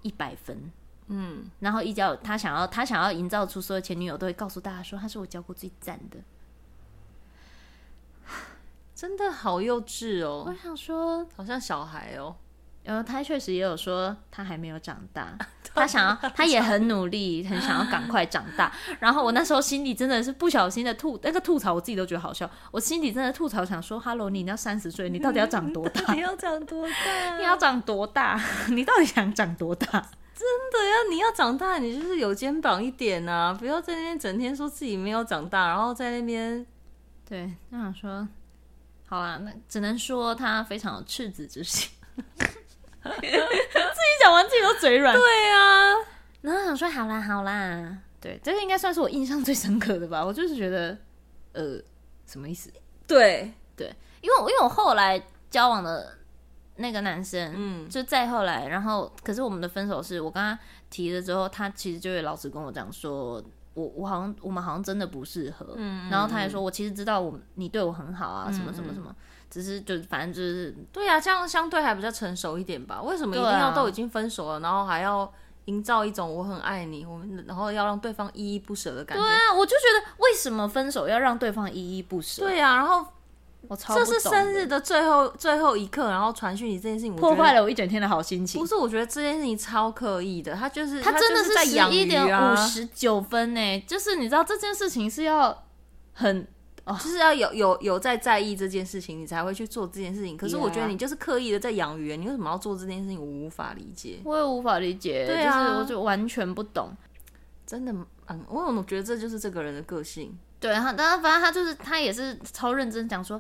[0.02, 0.72] 一百分。
[1.08, 6.18] 嗯，然后一交他想要他想要营造出所有前女友都会告诉大家说他是我交过最赞的，
[8.94, 10.44] 真的好幼稚哦！
[10.48, 12.36] 我想说，好像小孩哦。
[12.84, 15.38] 然后他确实也有说他还没有长大，
[15.76, 18.72] 他想要他也很努力，很想要赶快长大。
[19.02, 22.50] 然后我那时候心里真的是不小心的吐那个吐槽，我自己都觉得好笑。
[22.72, 26.12] 我心里真的吐槽想说：“Hello，你要三十岁，你到底要长多大？
[26.16, 27.38] 你要长多大？
[27.38, 28.42] 你要长多大？
[28.70, 33.52] 你到底想长多大？”真的呀，你要长大，你就是有肩膀一点啊！
[33.52, 36.64] 不要在那边整天说自己没有长大，然后在那边，
[37.28, 38.28] 对，那想说，
[39.08, 41.90] 好啦，那只能说他非常有赤子之心。
[43.04, 43.28] 自己
[44.22, 45.16] 讲完自己都嘴软。
[45.16, 45.96] 对啊，
[46.42, 50.24] 然后想说，好啦好啦，对，这个应该算是我印象最深刻的吧。
[50.24, 50.96] 我就是觉得，
[51.54, 51.82] 呃，
[52.28, 52.72] 什么意思？
[53.08, 53.88] 对对，
[54.22, 55.20] 因为因为我后来
[55.50, 56.16] 交往的。
[56.78, 60.58] 那个男生，嗯，就再后来，然后，可是我们的分手是我跟他
[60.90, 69.16] 提了之后，他其实就会老实跟我讲说，我我好像我们好像真的不适合，嗯，然后他还说，我其实知道我你对我很好啊，什么什么什么，
[69.50, 73.02] 只是就反正就是，对啊，这样相对还比较成熟一点吧？
[73.02, 75.32] 为什么一定要都已经分手了，然后还要
[75.66, 79.24] 营造一种我很爱你，我们然后要让对方依依不舍的感觉？
[79.24, 82.44] 对啊，我就觉得为什么分手要让对方依依不舍？
[82.44, 83.06] 对啊，然后。
[83.70, 88.62] 我超这是生日的最后最后一刻，然后传讯息这件事情，破坏了我一整天的好心情。
[88.62, 95.66] 不是，我觉得这件事情超刻意的，他就是他真的是十一点五十九分呢，啊，就是你知道这件事情是要
[96.14, 96.48] 很，
[96.86, 100.38] 哦，就是要有有有在在意这件事情，你才会去做这件事情。
[100.38, 103.20] 可是我觉得你就是刻意的在养鱼，你为什么要做这件事情？
[103.20, 106.92] 我无法理解，我也无法理解，对啊，就是我就完全不懂，
[107.66, 107.92] 真的，
[108.28, 110.38] 嗯，我我觉得这就是这个人的个性。
[110.60, 113.40] 对，他，但反正他就是他也是超认真讲说，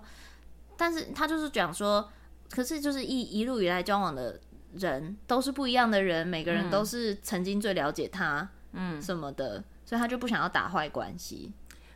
[0.78, 2.08] 但是他就是讲说，
[2.50, 4.40] 可是就是一一路以来交往的
[4.76, 11.52] 人都是不一样的人，每个人都是曾经最了解他，嗯，什么的，所以他就不想要打坏关系。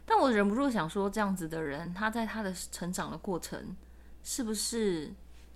[0.05, 3.75] 但我忍不住想说，这样子的人，他在他的成长的过程，
[4.23, 5.13] 是不是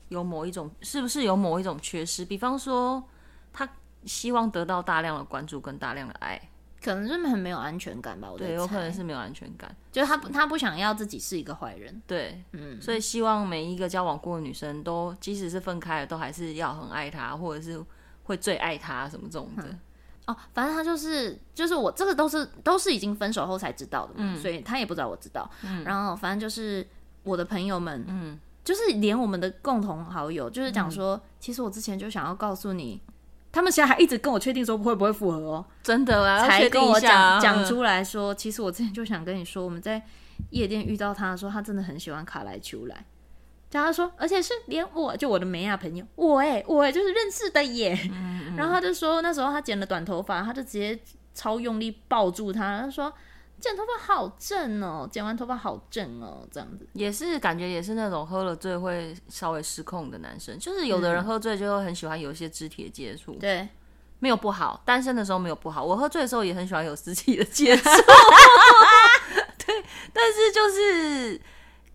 [0.09, 2.23] 有某一种，是不是有某一种缺失？
[2.23, 3.03] 比方说，
[3.51, 3.67] 他
[4.05, 6.39] 希望得到大量的关注跟大量的爱。
[6.83, 17.83] 可能就是很没有安全感吧，我觉得对，有可能是没有安全感，就是他不，他不想要自己是一个坏人，对，嗯，所以希望每一个交往过的女生都，即使是分开了，都还是要很爱他，或者是
[18.23, 19.63] 会最爱他什么这种的。
[19.63, 19.79] 嗯、
[20.27, 26.87] 哦，反正他就是，就是我这个都是都是已经分手后才知道的嘛，嗯、所以他也不知道我知道，嗯、然后反正就是
[27.23, 33.01] 我的朋友们，嗯，就是连我们的共同好友，就是讲说，嗯、其实我之前就想要告诉你。
[33.55, 40.01] 他们现在还一直跟我确定说会不会复合哦，真的啊，才跟我讲讲出来说，其实我之前就想跟你说，我们在
[40.49, 43.05] 夜店遇到他的时候，他真的很喜欢卡莱丘莱。
[43.71, 47.97] 然后他说，而且是连我就我的美亚朋友，我哎、欸、我哎、欸、就是认识的耶。
[48.11, 50.99] 嗯嗯， 然后他就说那时候他剪了短头发，他就直接
[51.33, 53.13] 超用力抱住他，他说。
[53.59, 56.87] 剪头发好正哦，剪完头发好正哦，这样子。
[56.93, 63.69] 也是感觉也是那种喝了醉会稍微失控的男生，就是有的人喝醉就会很喜欢有一些肢体的接触，对、嗯，
[64.19, 67.83] 没有不好，单身的时候没有不好，我喝醉的时候也很喜欢有肢体的接触，
[69.65, 71.41] 对，但是就是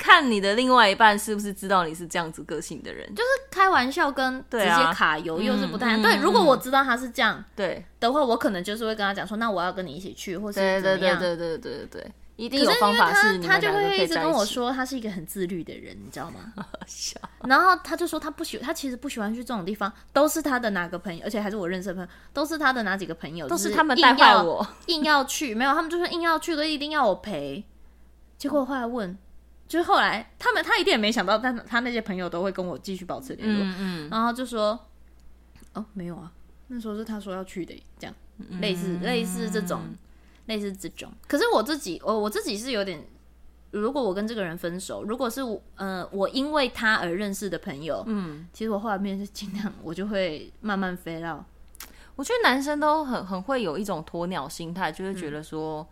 [0.03, 5.95] 看你的另外一半是不是知道你是这样子个性的人，就是开玩笑跟直接卡油又是不太。
[6.01, 11.19] 对，如果我知道他是这样对的话，我可能就是会跟他讲说，那我要跟你一起去，或是怎么样？
[11.19, 12.13] 对对对对对对对。
[12.37, 16.55] 一定有方法是，他他就会一直跟我说，他是一个很自律的人，你知道吗？
[17.45, 27.63] 然后他就说他不喜，他其实不喜欢去这种地方，都是他的哪个朋友，而且还是我认识的朋友，都是他的哪几个朋友，都是他们带坏我， 硬要去，没有，他们就说硬要去，都一定要我陪。
[28.39, 29.19] 结果后来问，
[29.71, 34.79] 就是后来他们他一定也没想到，但他那些朋友都会跟我继续保持联络，嗯嗯，然后就说
[35.73, 36.33] 哦没有啊，
[36.67, 38.15] 那时候是他说要去的，这样
[38.61, 39.81] 类似类似这种。
[40.47, 43.07] 类似这种，可是我自己，我我自己是有点，
[43.71, 51.45] 如果我跟这个人分手，如果是我，呃，我因为他而认识的朋友，嗯，其实我后面是尽量，我就会慢慢飞到。
[52.17, 55.87] 我觉得男生都很很会有一种鸵鸟心态，就是觉得说，嗯、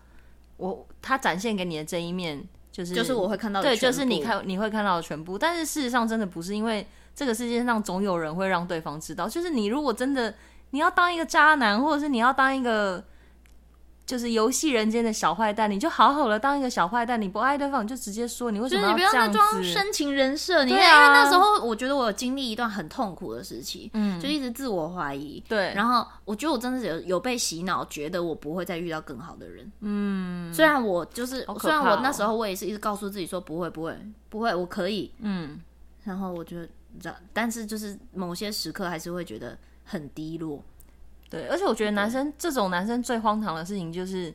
[0.56, 2.44] 我他展现给你的这一面，
[2.78, 10.32] 就是就是我会看到的，对，就是你看你会看到的全部，但是事实上真的不是，因为这个世界上总有人会让对方知道，就是你如果真的
[10.70, 13.02] 你要当一个渣男，或者是你要当一个。
[14.08, 17.20] 就是游戏人间的小坏蛋，你就好好的当一个小坏蛋。
[17.20, 19.36] 你不爱对方，你就直接说，你为什么要这样子？
[19.36, 20.64] 就是你不要再装深情人设。
[20.64, 25.44] 你看，啊、因为那时候我觉得我有经历一段很痛苦的时期，嗯，就一直自我怀疑。
[25.46, 29.70] 对，然后我觉得我真的是有有被洗脑，觉得我不会再遇到更好的人。
[29.80, 33.94] 嗯，虽然我就是，哦、虽然我那时候我也是一直告诉自己说不会不会
[34.30, 35.12] 不会，我可以。
[35.18, 35.60] 嗯，
[36.04, 36.66] 然后我觉
[37.02, 40.64] 得，但是就是某些时刻还是会觉得很低落。
[41.30, 44.32] 对，而且我觉得男生这种男生最荒唐的事情就是，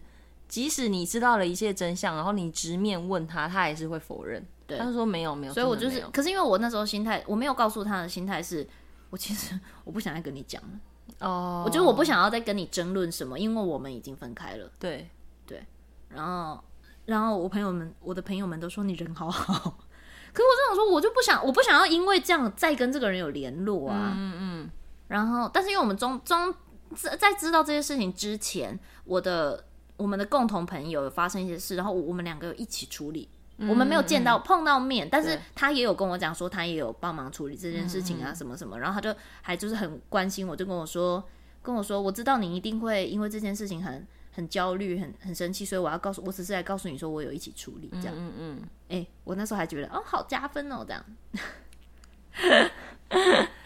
[0.48, 4.46] 即使你知道了一切真相，然后你直面问他，他还是会否认。
[4.68, 5.54] 对，他就说没有没有。
[5.54, 8.68] 所以我就是，可是因为我那时候心态，我没有告诉他的心态是，
[9.10, 11.28] 我其实我不想再跟你讲了。
[11.28, 14.70] 哦，我觉得我不想要再跟你争论什么，因为我们已经分开了。
[14.80, 15.10] 对
[15.48, 15.66] 对，
[16.10, 16.64] 然后
[17.06, 19.54] 然后我朋友们，我的朋友们都说你人好好，
[20.32, 24.14] 可是我这样说，我就不想，我不想要因为这样再跟这个人有联络啊。
[24.16, 24.70] 嗯嗯。
[25.08, 26.54] 然后，但是因为我们中中。
[26.94, 29.66] 在知道这些事情之前，我的
[29.98, 33.30] 我们的共同朋友有发生一些事，然后我们两个有一起处理。
[33.58, 38.80] 嗯、我们没有见到、嗯、碰到面，但是他也有跟我讲说，他也有帮忙处理这件事情啊，什么什么。
[38.80, 41.24] 然后他就还就是很关心我，就跟我说，
[41.62, 48.16] 跟我说，我知道你一定会因为这件事情很很焦虑，很很生气，所以我要告诉，我只是来告诉你说，我有一起处理这样。
[48.18, 48.62] 嗯嗯。
[48.90, 51.06] 哎、欸，我那时候还觉得哦，好加分哦，这样。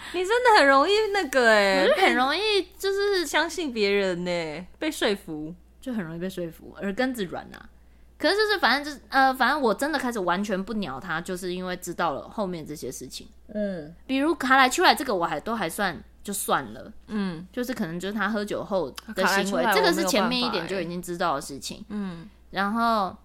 [0.13, 2.39] 你真的很容易那个哎、欸，我就很容易
[2.77, 7.69] 就是相信别人呢、欸，被说服就很容易被说服，耳根子软啊。
[8.17, 13.27] 可是就是反正就是呃，反正我真的开始完全不鸟他，就是因为知道了后面这些事情。
[13.53, 21.85] 嗯，比如卡来出来这个我还都还算就算了，嗯，就是可能就是他喝酒后的行为，这个是前面一点就已经知道的事情。
[21.89, 23.15] 嗯，然后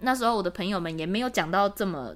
[0.00, 2.12] 那时候我的朋友们也没有讲到这么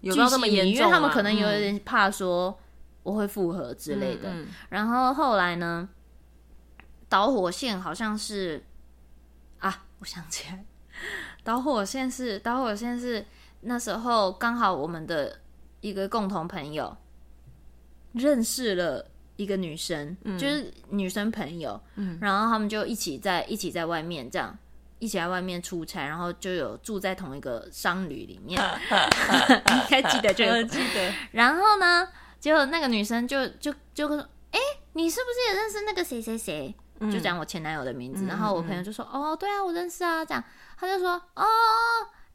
[0.00, 2.58] 有到这么严重，因为他们可能有点怕说。
[3.08, 5.88] 我会复合之类的，嗯嗯，然后后来呢？
[7.10, 8.62] 导火线好像是
[9.60, 10.62] 啊，我想起来，
[11.42, 13.24] 导火线是导火线是
[13.62, 15.40] 那时候刚好我们的
[15.80, 16.94] 一个共同朋友
[18.12, 24.54] 认识了一个女生，嗯、就是女生朋友，嗯、然后他们就一起在一起在外面这样
[24.98, 28.60] 一起在外面出差，然后就有住在同一个商旅里面，
[29.72, 30.62] 应该记得这个？
[30.64, 31.10] 记得。
[31.32, 32.06] 然后呢？
[32.40, 34.16] 结果那个女生就就就说
[34.52, 36.74] ：“哎、欸，你是不是也认识那个谁谁谁？”
[37.12, 38.24] 就讲我前男友的名字。
[38.24, 40.42] 嗯、然后我朋友就说：“嗯、哦，对啊，我认识啊。”这样，
[40.76, 41.44] 他就说：“哦，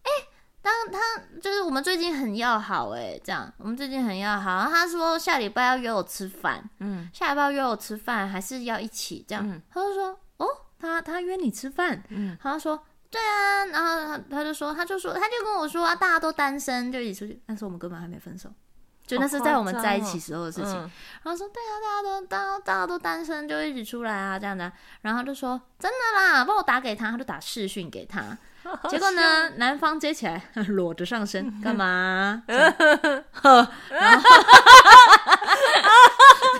[0.04, 0.28] 哎、欸，
[0.62, 1.00] 当他
[1.42, 10.48] 就是我们最近很要好，哎，这样我们最近很要好。”然后他说：“下礼拜要约我吃饭，嗯，下礼拜要约我吃饭，还是要一起这样？”嗯、他就说：“哦，
[10.80, 18.50] 他他约你吃饭，嗯，他说对啊。”然后他他就说，他就说，他就跟我说啊，大家都单身，就一起出去，但是我们根本还没分手。
[19.14, 20.92] 就那是在我们在一起时候的事情，哦嗯、
[21.24, 24.72] 然后说对啊，大家都大家大家都单身，就一起出来啊这样的，
[25.02, 28.38] 然后他就说真的啦，帮我打给他，他就打视讯给他，
[28.90, 32.44] 结果呢，男方接起来 裸着上身干嘛？
[32.48, 32.74] 然
[33.34, 33.68] 后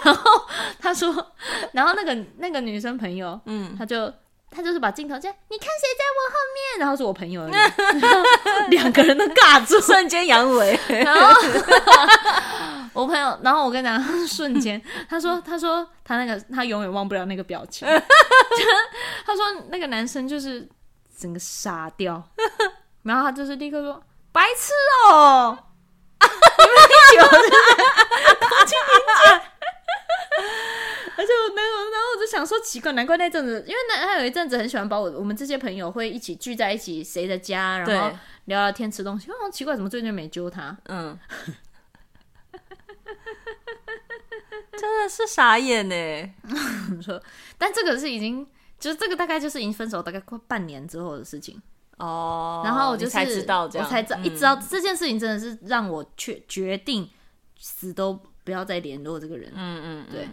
[0.04, 0.48] 然后
[0.80, 1.34] 他说，
[1.72, 4.14] 然后那个那个女生朋友，嗯，他就。
[4.54, 6.80] 他就是把镜头这样，你看谁在我后面？
[6.80, 7.52] 然后是我朋友而已，
[8.76, 10.78] 两个人都尬住，瞬间阳痿。
[11.04, 11.34] 然后
[12.94, 17.88] 我朋友，然后我跟你讲，瞬间，他说，他说他那个他永远忘不了那个表情。
[19.26, 20.68] 他说那个男生就是
[21.18, 22.22] 整个傻掉，
[23.04, 24.72] 然后他就是立刻说白痴
[25.10, 25.58] 哦，
[26.22, 26.28] 你
[26.66, 29.42] 们一起玩，空气凝结。
[31.24, 39.32] 而且我没有，然后我就想说奇怪，难怪那阵子，因为那他有一阵子很喜欢把我我们这些朋友会一起聚在一起，谁的家，然后聊聊天、吃东西。
[39.32, 40.78] 哦，奇怪，怎么最近没揪他？
[40.88, 41.18] 嗯。
[44.78, 45.96] 真的是傻眼呢。
[47.02, 47.22] 说，
[47.58, 48.46] 但这个是已经，
[48.78, 51.62] 就是这个大概就是已经分手大概快半年之后的事情
[51.98, 52.62] 哦。
[52.66, 57.10] 然后我就是才知道我才知道，一知道这件事情真的是让我决决定
[57.58, 59.50] 死都不要再联络这个人。
[59.56, 60.28] 嗯嗯，对。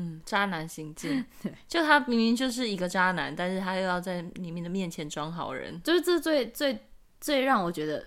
[0.00, 6.86] 嗯，渣男行径， 对，就他明明就是一个渣男，但是他又要在你们的面前装好人，就是这最最
[7.20, 7.98] 最让我觉得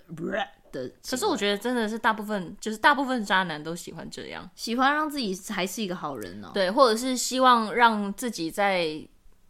[0.72, 0.92] 的。
[1.08, 6.50] 可是我觉得真的是大部分，就是大部分渣男都喜欢这样，喜欢让自己还是一个好人哦。
[6.52, 9.00] 对，或者是希望让自己在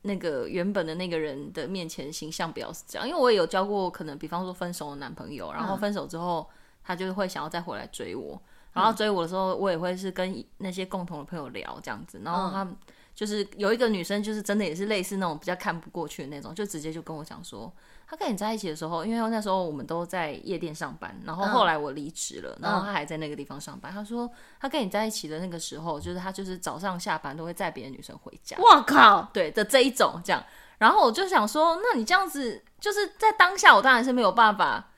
[0.02, 3.08] 那个原本的那个人的面前形象不要是这样。
[3.08, 6.50] 因为我也有交过，可能比方说分手的男朋友，然后分手之后，
[6.84, 8.42] 他就会想要再回来追我。
[8.74, 12.20] 然后追我的时候，我也会是跟那些共同的朋友聊这样子。
[12.26, 12.76] 然后他们
[13.16, 17.72] 就是有一个女生，就是真的也是类似那种比较看不过去的那种，就直接就跟我讲说，
[18.08, 23.92] 他跟你在一起的时候，因为那时候我们都在夜店上班，然后后来我离职了，然后他还在那个地方上班。
[23.92, 24.28] 他说
[24.60, 28.58] 他跟你在一起的那个时候，就是他就是早上下班都会载别的女生回家。
[28.60, 30.44] 我靠，对的这一种这样。
[30.80, 34.90] 然后我就想说，那你这样子就是在当下，我当然是没有办法。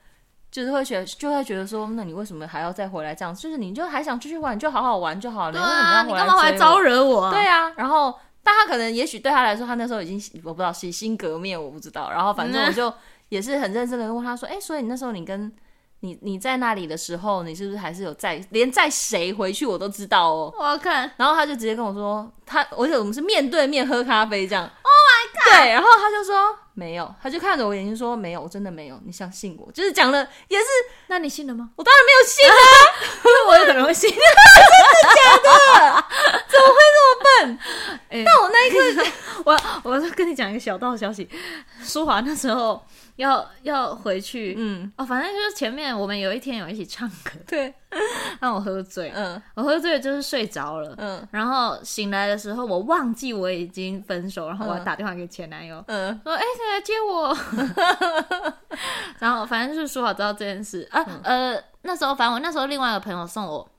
[0.56, 3.36] 就是会觉得，就会觉得说，那你为什么还要再回来这样？
[3.36, 5.60] 就是你就还想继续玩，你就好好玩就好了。
[5.60, 6.26] 啊，你为什么要回来？
[6.26, 7.30] 你干嘛回来招惹我啊？
[7.30, 12.10] 对啊，然后，但他可能也许对他来说，他那时候已经我不知道洗心革面，我不知道。
[12.10, 12.94] 然后反正我就
[13.28, 15.54] 也是很认真的问他说，哎、欸，所以你那时候你跟
[16.00, 20.54] 你你在那里的时候，你是不是还是有在连载谁回去我都知道哦？
[20.58, 21.12] 我要看。
[21.18, 24.64] 然后他就直接跟我说，他而且我们是面对面喝咖啡这样。
[24.64, 25.64] ”Oh my god！
[25.64, 30.66] 对，然后他就说没有，他就看着我眼睛说没有，我真的没有，你相信我，就是讲了也是，
[31.08, 31.70] 那你信了吗？
[31.76, 32.54] 我当然没有信啊，
[33.26, 34.24] 因为我有可能会信，真的
[35.16, 36.06] 假的？
[36.48, 37.60] 怎么会这么笨？
[38.10, 39.12] 欸、但我那一刻，
[39.46, 41.28] 我我跟你讲一个小道消息，
[41.82, 42.84] 舒华那时候。
[43.16, 47.74] 要要回去，嗯，哦，反正就是前面我们有一天有一起唱歌，对，
[48.42, 57.38] 让我喝醉，嗯，我喝醉就是睡着了，嗯，然后醒来的时候我忘记我已经分手，然后我要打电话给前男友，嗯，说哎，谁来接我？
[59.20, 63.70] 然后反正就是说好知道这件事啊，呃，那时候反正我那时候另外一个朋友送我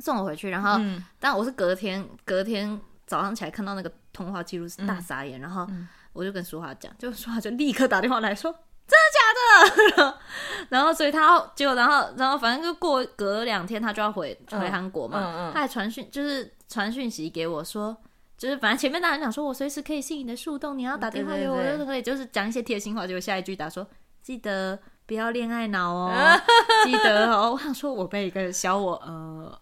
[0.00, 0.78] 送我回去，然后
[1.18, 5.66] 但我是隔天隔天早上起来看到那个通话记录是大傻眼，然后。
[6.14, 8.54] 我就跟淑华讲，就淑华就立刻打电话来说，
[8.86, 10.18] 真的假的？
[10.68, 17.96] 然后所以他结果然后然后反正就过隔两天他就要回回韩国嘛，嗯嗯嗯、他还传讯就是传讯息给我说，
[18.42, 23.06] 就是反正前面大人讲说我随时可以信你的树洞，你要打电话给我，我都可以，就是讲一些贴心话。
[23.06, 23.86] 结果下一句打说
[24.20, 24.76] 记得
[25.06, 26.10] 不要恋爱脑哦，
[26.84, 27.52] 记得哦。
[27.52, 29.56] 我想说我被一个小我呃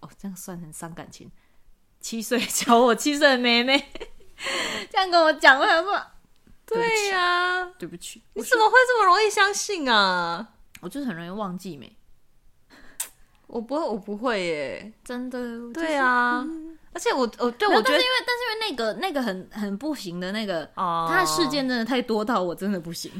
[0.00, 1.30] 哦这样算很伤感情，
[2.00, 3.88] 七岁小我七岁的妹妹。
[4.90, 6.02] 这样跟我讲，我想说，
[6.66, 10.54] 对呀、啊，对不起，你怎么会这么容易相信啊？
[10.80, 11.96] 我就是很容易忘记没，
[13.46, 16.63] 我不会，我不会耶，真的，就是、对啊，嗯、
[16.94, 23.10] 而且我，我对我觉得，但是因为，但是因为那个那个很很不行的那个，哦，他的事件真的太多到我真的不行，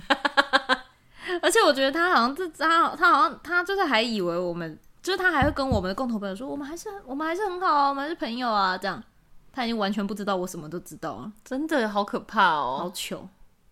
[1.43, 9.03] 而且我觉得他好像这他他好像他就是还以为我们，就是他还会跟我们的共同朋友说，我们还是我们还是很好啊，我们还是朋友啊，这样。
[9.57, 12.77] 他已经完全不知道我什么都知道了，真的好可怕哦！
[12.81, 13.29] 好糗，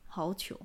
[0.07, 0.57] 好糗，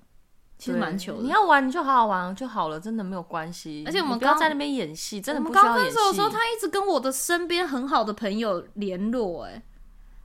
[0.58, 1.24] 其实蛮糗的。
[1.24, 3.84] 你要玩你就好好玩就好了，真的没有关系。
[3.86, 5.78] 而且我们不要在那边演戏，真的不需要演戏。
[5.80, 9.62] 我们刚分手的时候，他一直跟我的身边很好的朋友联络，哎，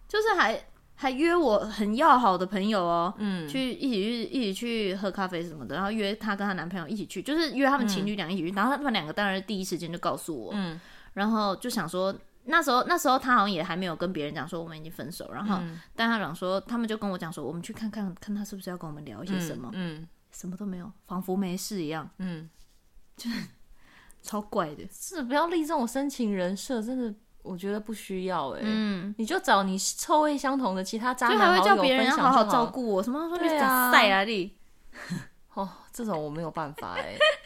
[0.09, 0.65] 就是还
[0.95, 10.81] 还约我很要好的朋友哦，嗯，去一起去一起去喝咖啡什么的，然后约她跟她男朋友一起去，就是约他们情侣俩一起去，嗯、然后他们两个当然第一时间就告诉我，嗯，
[11.15, 12.15] 然后就想说。
[12.45, 22.49] 那时候，那时候他好像也还没有跟别人讲说我们已经分手，然后，嗯、但他讲说，他们就跟我讲说，我们去看看，看他是不是要跟我们聊一些什么，嗯，嗯什么都没有，仿佛没事一样，嗯，
[23.17, 23.37] 就是
[24.23, 34.57] 超怪的，是不要立这种深情人设，真的，我觉得不需要哎，嗯，你就找你臭味相同的其他渣男好友，就还会叫别人要好好照顾我，什么说你晒啊你，
[35.55, 37.17] 哦，这种我没有办法哎。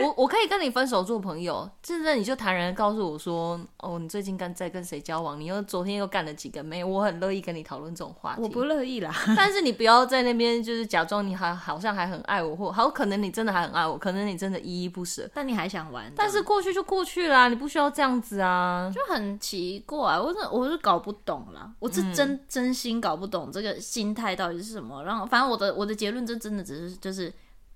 [0.00, 5.38] 我我可以跟你分手做朋友，现在你就坦然的告诉我说，哦，你最近跟在跟谁交往？
[5.38, 6.82] 你又昨天又干了几个妹？
[6.82, 8.42] 我很乐意跟你讨论这种话题。
[8.42, 16.10] 我不乐意啦，但是你不要在那边就是假装你还好像还很爱我，或好可能你真的还很爱我，可能你真的依依不舍，但你还想玩。
[16.16, 25.04] 但是过去就过去啦，你不需要这样子啊，就很奇怪，我是我是搞不懂啦，我是真、嗯、真心搞不懂这个心态到底是什么。
[25.04, 27.32] 然后反正我的我的结论就真的只是就是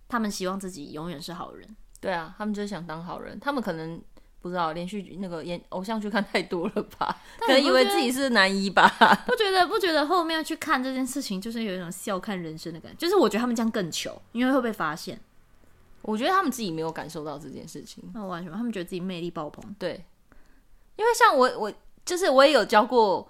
[0.09, 1.69] 他们希望自己永远是好人。
[2.01, 3.39] 对啊，他们就是想当好人。
[3.41, 4.01] 他们可能
[4.41, 7.17] 不知道连续剧那个演偶像剧看太多了吧？
[7.41, 8.89] 可能以为自己是男一吧？
[9.27, 9.67] 不觉得？
[9.67, 12.97] 不觉得后面去看这件事情，就是有一种笑看人生的感觉。
[12.99, 15.21] 就是我觉得他们这样更糗，因为会被发现。
[16.03, 18.05] 我觉得他们自己没有感受到这件事情。
[18.15, 19.75] 那完全，他们觉得自己魅力爆棚。
[19.77, 20.05] 对，
[20.95, 21.73] 因为像我，我
[22.05, 23.29] 就是我也有教过，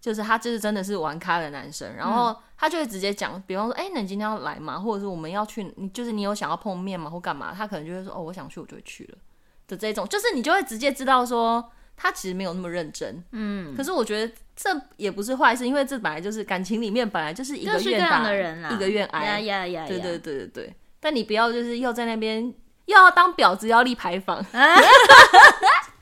[0.00, 4.78] 就是他就是真的是玩咖的男生，然后他就会直接讲，比方说，哎、欸，那你今天要来吗？
[4.78, 7.10] 或者是我们要去，你就是你有想要碰面吗？
[7.10, 7.52] 或干嘛？
[7.56, 9.18] 他可能就会说，哦，我想去，我就会去了
[9.66, 13.74] 的这种，就是你就会直接知道说他其实没有那么认真，嗯。
[13.76, 20.76] 可是我觉得这也不是坏事，因为这本来就是感情里面本来就是一个愿打的人啦，一个愿挨，呀呀呀，对对对对对。
[21.00, 22.42] 但你不要就是又在那边
[22.86, 24.38] 又要当婊子，要立牌坊。
[24.52, 24.76] 啊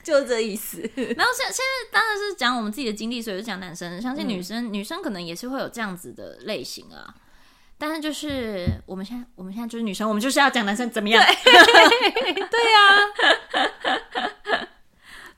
[0.06, 0.78] 就这意思。
[0.94, 4.00] 然后现现在当然是讲我们自己的经历，所以就讲男生。
[4.00, 7.12] 相信女生，嗯、女生可能也是会有这样子的类型啊。
[7.76, 11.20] 但是就是我们现在，我们现在就是女生，我们就是要讲男生怎么样？
[11.20, 11.34] 对，
[12.32, 12.78] 对呀。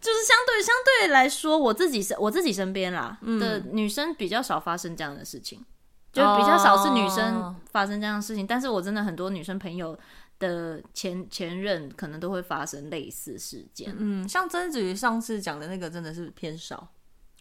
[0.00, 5.64] 就是相对相对来说，我自己身我自己身边啦、嗯、的女生比较少发生这样的事情，
[6.12, 8.44] 就比较少是女生发生这样的事情。
[8.44, 9.98] 哦、但是我真的很多女生朋友。
[10.38, 16.88] 的前前任可能都会发生类似事件，嗯，像曾子瑜上次讲的那个真的是偏少，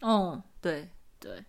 [0.00, 0.90] 哦，对。
[1.20, 1.44] 对，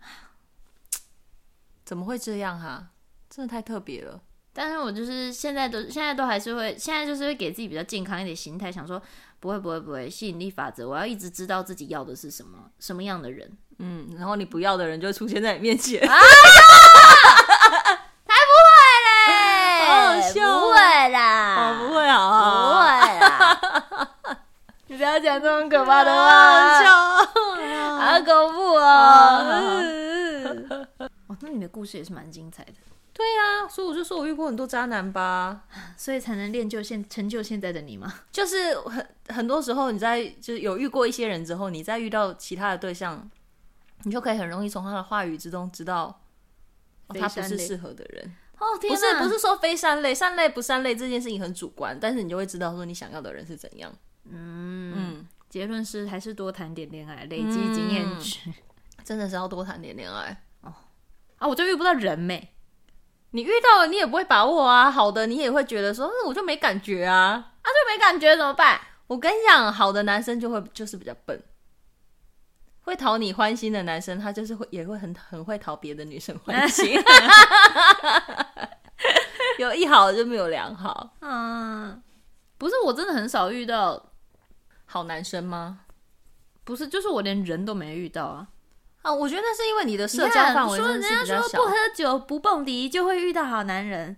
[1.82, 2.90] 怎么会这样哈、啊？
[3.30, 4.20] 真的太特别了。
[4.52, 9.00] 但是我就是现在都现在都还是会，现在就是会给自己比较健康一点心态，想说
[9.38, 16.06] 不会不会不会，吸引力法则，我要一直知道自己要的是什么什么样的人，嗯，然后你不要的人就会出现在你面前。
[16.06, 16.18] 啊
[20.22, 22.84] 不会啦，哦，不会好，好，不会
[23.20, 23.26] 啦，
[24.86, 27.24] 你不要讲这种可怕的话，
[28.00, 29.44] 好恐怖哦！
[31.26, 32.72] 哦，那你的故事也是蛮精彩的。
[33.12, 35.62] 对、啊，所以我就说我遇过很多渣男吧，
[35.96, 38.12] 所以才能练就现成就现在的你嘛？
[38.32, 43.28] 就是很很多时候你在就是有遇过一些人之后，你再遇到其他的对象，
[44.04, 46.20] 你就可以很容易从他的话语之中知道，
[47.08, 48.34] 哦、他不是适合的人。
[48.58, 53.92] 哦，天，不是不是说非善类，善类不善类这件事情很主观，但是你就会知道说你想要的人是怎样。
[54.24, 58.54] 嗯嗯，结论是还是多谈点恋爱，累积经验值，嗯，
[59.04, 60.72] 真的是要多谈点恋爱哦。
[61.38, 62.54] 啊，我就遇不到人没，
[63.30, 64.90] 你遇到了你也不会把握啊。
[64.90, 68.80] 好的，你也会觉得说，那我就没感觉啊，啊就没感觉怎么办？
[69.06, 71.42] 我跟你讲，好的男生就会就是比较笨。
[72.82, 76.96] 会讨你欢心的男生，他就是会也会很很会讨别的女生欢心。
[79.58, 81.16] 有一好就没有两好。
[81.20, 82.02] 嗯，
[82.56, 84.09] 不是，我真的很少遇到
[84.90, 85.80] 好男生吗？
[86.64, 88.48] 不是，就是我连人都没遇到啊。
[89.02, 91.08] 啊，我觉得那是因为你的社交范围是比较小。
[91.08, 94.16] 人家说不喝酒不蹦迪就会遇到好男人，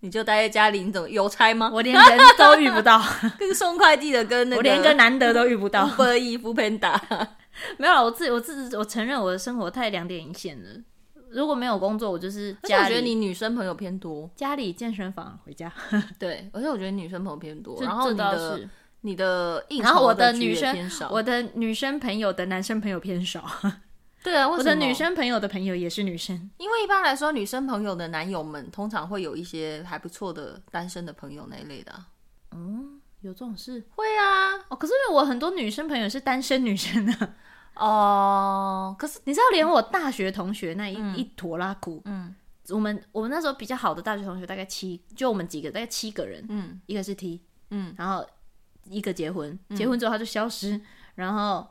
[0.00, 1.68] 你就待在家里，你怎么邮差吗？
[1.74, 3.02] 我连人都遇不到，
[3.36, 5.86] 跟送快递的跟那个，我连个男的都遇不到。
[5.98, 7.00] 不衣服偏打。
[7.76, 10.80] 没有，我自己，我自己，我承认我的生活太两点一线了。
[11.30, 12.84] 如果没有工作，我就是家里。
[12.84, 15.70] 我觉得你女生朋友偏多，家里健身房回家。
[16.18, 17.82] 对，而且我觉得女生朋友偏多。
[17.82, 18.60] 然后你的
[19.02, 20.74] 你的，然后我的女生，
[21.10, 23.44] 我的女生朋友的男生朋友偏少。
[24.24, 26.50] 对啊，我的女生朋友的朋友也是女生。
[26.58, 31.92] 因为一般来说，女生朋友的男友们通常会有一些还不错的单身的朋友那一类的。
[32.52, 32.98] 嗯。
[33.22, 33.80] 有这种事？
[33.94, 37.14] 会啊，哦，可是因为我很多女生朋友是单身女生呢。
[37.76, 42.34] 哦，可是你知道，连我大学同学那一、嗯、一坨拉苦，嗯，
[42.70, 47.40] 我们我们那时候比较好的大学同学大概七，就我们几个大概七个人，嗯，一个是 T，
[47.70, 48.26] 嗯，然后
[48.84, 50.82] 一个结婚，结婚之后他就消失，嗯、
[51.16, 51.66] 然后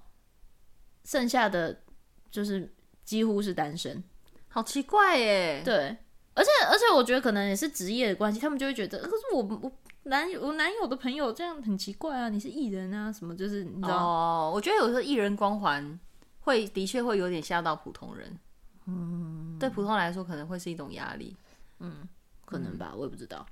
[1.03, 1.82] 剩下的
[2.30, 4.03] 就是几乎是单身，
[4.47, 5.62] 好奇怪耶。
[5.64, 5.97] 对，
[6.34, 9.72] 而且而且我觉得可能也是职业的关系，他们就会觉得，可是我我。
[10.05, 12.28] 男友，我男友的朋友这样很奇怪啊！
[12.28, 14.03] 你是艺人啊，什么就是你知道？
[14.03, 15.99] 哦，我觉得有时候艺人光环
[16.39, 18.39] 会的确会有点吓到普通人，
[18.88, 21.38] 嗯，对普通人来说可能会是一种压力，
[21.82, 22.09] 嗯，
[22.45, 23.45] 可能吧，嗯、我也不知道，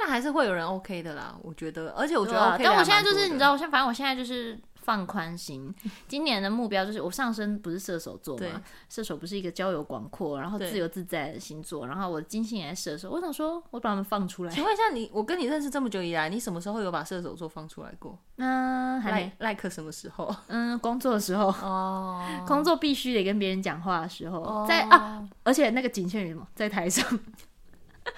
[0.00, 4.58] 但还是会有人 OK 的啦，我觉得，而且我觉得 OK 的，但我现在就是你知道，我现在反正我现在就是。
[4.82, 5.72] 放宽心，
[6.08, 8.62] 今年的目标就是我上升不是射手座嘛？
[8.88, 14.50] 射手不是一个交友广阔，然后自由自在的星座，然后我金星也在射手，我想说，我把他们放出来。
[14.50, 18.18] 请问一下你，我跟你认识这么久以来，你什么时候有把射手座放出来过？
[18.38, 19.30] 嗯，还没。
[19.38, 20.34] Like 什么时候？
[20.48, 21.48] 嗯，工作的时候。
[21.48, 22.42] 哦。
[22.48, 27.06] 工作必须得跟别人讲话的时候，在啊，而且那个仅限于什么，在台上。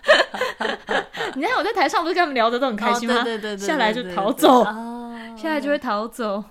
[1.34, 3.22] 你看我在台上不是跟他们聊的都很开心吗？
[3.22, 3.66] 对对对。
[3.66, 4.66] 下来就逃走。
[5.34, 6.44] 下来就会逃走，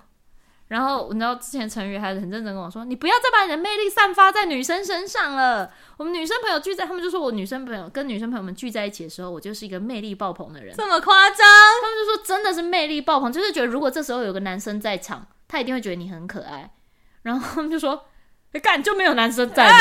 [0.68, 10.76] 然后你知道之前陈宇还是很认真跟我说：“你不要再把你的魅力散发在女生身上了。”我们女生朋友聚在，他们就说我女生朋友跟女生朋友们聚在一起的时候，我就是一个魅力爆棚的人。
[10.76, 11.38] 这么夸张？
[11.38, 16.72] 他们就说真的是魅力爆棚，就是觉得如果这时候有个男生在场，他一定会觉得你很可爱。
[17.22, 18.06] 然后他们就说
[18.64, 19.70] ：“干就没有男生在，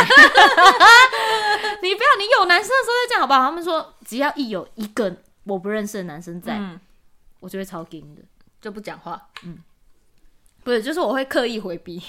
[1.83, 6.79] 你不要，你有男生的时候再这样好不好？”他们说只要一有一个我不认识的男生在，嗯、
[7.41, 8.23] 我就会超惊的。
[8.61, 9.59] 就不讲话，嗯，
[10.63, 12.03] 不是，就是我会刻意回避。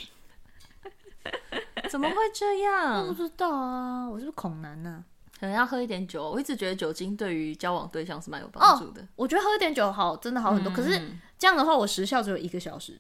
[1.90, 3.08] 怎么会这样？
[3.08, 5.40] 我不知道啊，我是不是恐男呢、啊？
[5.40, 6.30] 可能要喝一点酒。
[6.30, 9.08] 我一直觉得酒精对于交往对象是蛮有帮助的、哦。
[9.16, 10.72] 我觉得喝一点酒好，真的好很多。
[10.72, 11.02] 嗯、可是
[11.40, 13.00] 这样的话，我时效只有一个小时。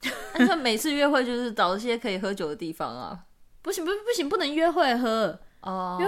[0.38, 3.24] 那每次约会就是找一些可以喝酒的地方啊。
[3.60, 5.38] 不行，不不行，不能约会喝。
[5.60, 5.98] 哦，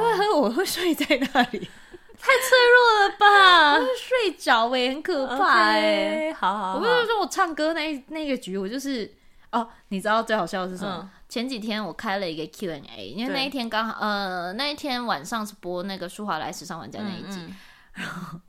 [0.49, 1.59] 我会睡在那里，
[2.18, 3.74] 太脆弱了吧？
[3.84, 6.30] 会睡着哎，很可怕哎。
[6.32, 9.12] Okay, 好好好，我不是说我唱歌那那个局，我就是
[9.53, 11.01] 哦，你知道最好笑的是什么？
[11.03, 17.55] 嗯、前几天我开了一个 Q&A，因为那一天刚好呃那一天晚上是播那个舒华来时尚玩家那一集，嗯
[17.99, 18.40] 嗯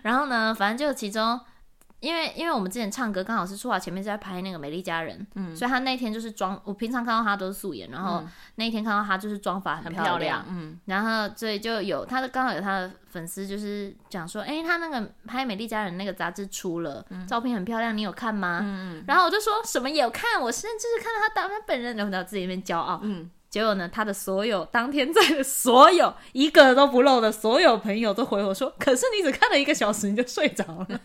[0.02, 1.40] 然后然后呢，反正就其中。
[2.02, 8.24] 因为因为我们之前唱歌刚好是舒华前面在拍那个美丽佳人，嗯，所以他那天就是妆，我平常看到他都是素颜，然后
[8.56, 18.60] 那一天看到他就是妆发很漂亮，嗯，然后所以就有他的刚好有他的粉丝就是讲说，哎，他那个拍美丽佳人那个杂志出了，嗯、照片很漂亮，你有看吗？
[18.64, 23.30] 嗯，然后我就说什么有看，我甚至是看到他当他本人，然后到自己那边骄傲，嗯。
[23.52, 30.86] 结果呢，他的所有当天在的所有一个都不漏的所有朋友都回我说：“可是你只看了一个小时，你就睡着了。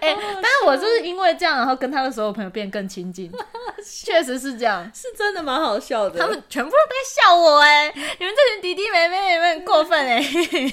[0.00, 3.30] 哎，但是我就是因为这样，然后跟他的所有朋友变更亲近，
[4.02, 6.18] 确实是这样，是真的蛮好笑的。
[6.18, 10.20] 他们全部都在笑我哎，你们这群弟弟妹妹有没有很过分哎？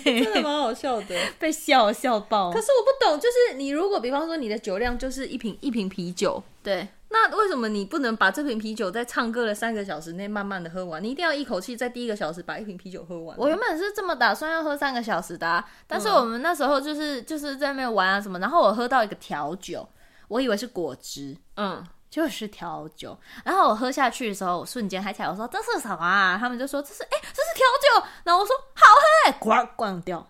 [0.04, 2.52] 真的蛮好笑的， 被笑笑爆。
[2.52, 6.88] 可是我不懂，就是你如果比方说你的酒量就是一瓶一瓶啤酒，对。
[7.14, 11.04] 那为什么你不能把这瓶啤酒在唱歌的三个小时内慢慢的喝完？
[11.04, 13.38] 你一定要一口气在第一个小时把一瓶啤酒喝完。
[13.38, 19.86] 我原本是这么打算要喝三个小时的啊，但是我们那时候就是就是在那边玩啊什么，然后我喝到一个调酒，
[20.30, 23.20] 我以为是果汁，嗯，就是调酒。
[23.44, 26.38] 然后我喝下去的时候，我瞬间嗨起来，我说这是什么啊？
[26.40, 30.26] 他们就说这是哎、欸、这是调酒，然后我说好喝哎、欸，关关掉，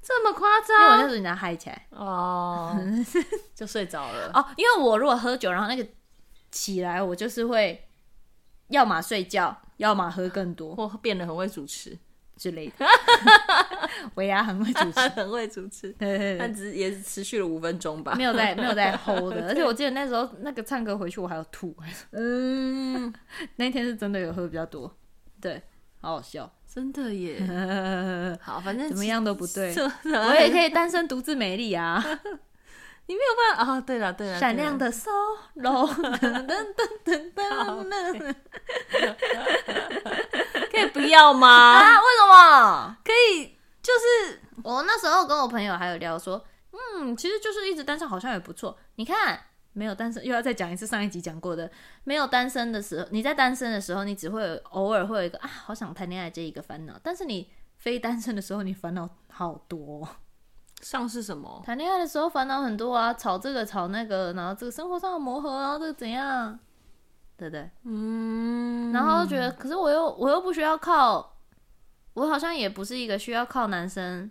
[0.00, 0.80] 这么夸张？
[0.80, 2.78] 因为我那时候人家嗨起来哦，
[3.52, 5.84] 就睡着了 哦，因为我如果喝酒，然后那个。
[6.50, 7.88] 起来，我就是会，
[8.68, 11.96] 要么睡觉，要么喝更多，或变得很会主持
[12.36, 12.86] 之类的。
[14.14, 15.94] 维亚很会主持， 很会主持，
[16.38, 19.48] 但只也是持续了五分钟吧，没有在 没有在 hold 的。
[19.48, 21.76] 而且我记得那时候那个唱歌回去，我还要吐。
[22.12, 23.12] 嗯，
[23.56, 24.96] 那天是真的有喝比较多，
[25.40, 25.62] 对，
[26.00, 27.40] 好好笑，真的耶。
[28.40, 29.74] 好，反正怎么样都不对，
[30.04, 32.02] 我也可以单身独自美丽啊。
[33.10, 38.34] 你没有办法啊，对了对了，闪亮的 solo，噔噔噔噔噔，
[40.70, 41.48] 可以不要吗？
[41.48, 41.98] 啊？
[41.98, 42.96] 为什么？
[43.04, 48.78] 可以，就是我那时候跟我朋友还有聊说，嗯，其实就是一直单身好像也不错。
[48.94, 49.40] 你看，
[49.72, 51.68] 没有单身，又要再讲一次上一集讲过的，
[52.04, 60.08] 没有单身的时候，你在单身的时候，你只会偶尔会有一个啊，好想谈恋爱这一个烦恼，但是你非单身的时候，你烦恼好多。
[60.80, 61.62] 像是什么？
[61.64, 66.58] 谈恋爱的时候烦恼很多啊，吵这个吵那个，然后这个生活上的磨合，然后这个怎样，
[67.36, 67.70] 对不对？
[67.84, 68.90] 嗯。
[68.92, 71.36] 然后觉得，可是我又我又不需要靠，
[72.14, 74.30] 我好像也不是一个需要靠男生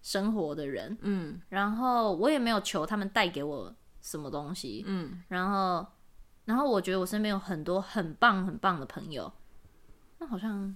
[0.00, 1.40] 生活的人，嗯。
[1.50, 5.22] 然后我也没有求他们带给我什么东西，嗯。
[5.28, 5.86] 然后，
[6.46, 9.30] 然后我觉得我身边有很多很棒很棒的朋友，
[10.18, 10.74] 那好像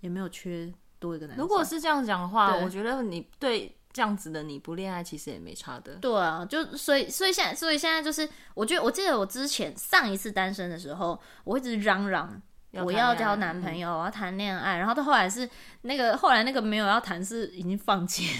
[0.00, 1.42] 也没有缺多一个男生。
[1.42, 3.76] 如果是这样讲的话，我觉得你对。
[3.96, 5.94] 这样子的你不恋爱其实也没差的。
[5.94, 12.42] 对啊，就所以所以现在所以现在就是，我觉得我记得我之前上一次单身的时候，我一直嚷嚷
[12.72, 15.48] 我要交男朋友，我要谈恋爱，然后到后来是
[15.80, 18.38] 那个后来那个没有要谈是已经放弃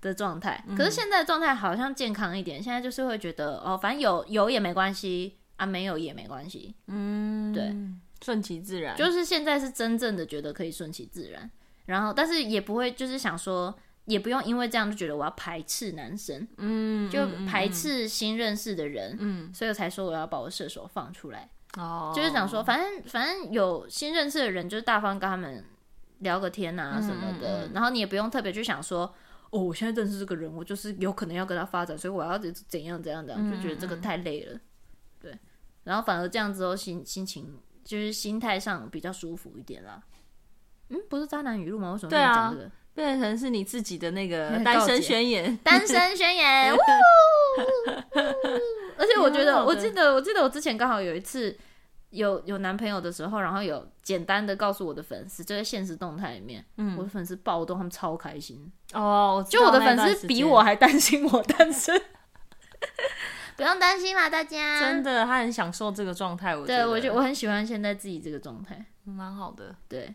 [0.00, 0.64] 的状态。
[0.76, 6.74] 可是现在状态好像健康一点，现在就是会觉得哦，反正有有也没关系啊，没有也没关系。
[6.88, 7.72] 嗯，对，
[8.20, 8.96] 顺其自然。
[8.96, 11.48] 就是现在是真正的觉得可以顺其自然，
[11.84, 13.72] 然后但是也不会就是想说。
[14.06, 25.64] 也不用因为这样就觉得我要排斥男生，嗯，就排斥新认识的人，嗯，所以我才说我要把我射手放出来，哦，就是想说，反正反正有新认识的人，就是大方跟他们
[26.20, 29.12] 聊个天啊什么的，然后你也不用特别去想说，
[29.50, 34.58] 哦，我现在认识这个人，我就是有可能要跟他发展，所以我要怎样怎样怎样，就觉得这个太累了，
[35.20, 35.36] 对，
[35.82, 40.00] 然后反而这样之后心心情就是心态上比较舒服一点啦。
[40.90, 41.92] 嗯，不是渣男语录吗？
[41.92, 42.70] 为什么要讲这个？
[42.96, 46.74] 变成是你自己的那个 单身宣言，单身宣言。
[48.98, 51.56] 而且我觉得， 我记得，我记得我之前刚好有一次
[52.10, 59.46] 有有男朋友的时候，然后有简单的告诉我的粉丝，就在现实动态里面，嗯，我的粉丝暴动，他们超开心哦。
[59.48, 62.00] 就我的粉丝比我还担心我单身，
[63.56, 64.80] 不用担心啦，大家。
[64.80, 66.56] 真的，他很享受这个状态。
[66.56, 69.76] 我觉得，对我觉得我很喜欢现在自己这个状态，蛮好的。
[69.86, 70.14] 对。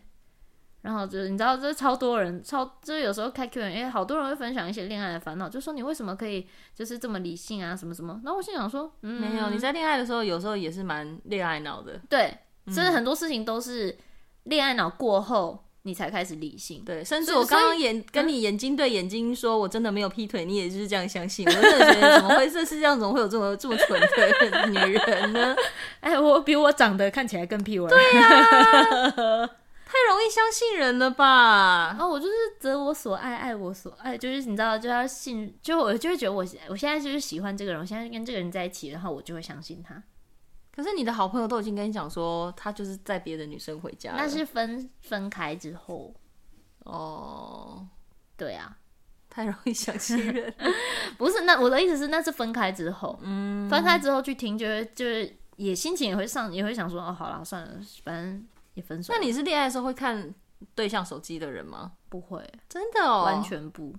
[0.82, 8.20] 然后就是你知道，这超多人，超就是有时候开 Q&A，好多人会分享一些恋爱的烦恼，就说你为什么可以就是这么理性啊，什么什么。
[8.24, 12.00] 然后我心想说，嗯，没有，你在恋爱的时候有时候也是蛮恋爱脑的。
[12.08, 13.96] 对，真的很多事情都是
[14.44, 16.82] 恋爱脑过后你才开始理性。
[16.84, 21.46] 对，甚至我刚刚眼跟你眼睛对眼睛说我真的没有劈腿，你也就是这样相信。
[21.46, 25.54] 我真的觉得怎么会这世界上怎么会有这么这么蠢的女人呢？
[26.00, 27.88] 哎，我比我长得看起来更屁味。
[27.88, 29.50] 对呀。
[29.92, 31.94] 太容易相信人了吧？
[32.00, 40.02] 哦，我就是择我所爱，爱我所爱，就是你知道，就要信，就我就会觉得我我现在就是喜欢这个人，我现在跟这个人在一起，然后我就会相信他。
[40.74, 46.14] 可是你的好朋友都已经跟你讲说，他就是在别的女生回家，那是分分开之后。
[46.84, 47.86] 哦，
[48.38, 48.74] 对啊，
[49.28, 50.54] 太容易相信人。
[51.18, 58.48] 不是，那我的意思是，那是分开之后，嗯，分开之后去听，就是就是也心情也会上，也会想说，哦，好了，算了，反正。
[58.74, 59.12] 也分手。
[59.12, 60.34] 那你是恋爱的时候会看
[60.74, 61.92] 对象手机的人吗？
[62.08, 63.94] 不会，真的哦，完全不。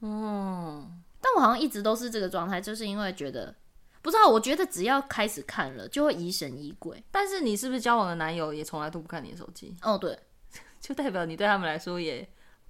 [0.00, 3.54] 嗯，但我好像一直都是这个状态，就是因为觉得
[4.00, 7.02] 不知道，我觉得只要开始看了，就会疑神疑鬼。
[7.10, 9.76] 但是你是不是交往的男友也从来都不看你的手机？
[9.82, 10.18] 哦，对，
[10.80, 12.26] 就代表你对他们来说也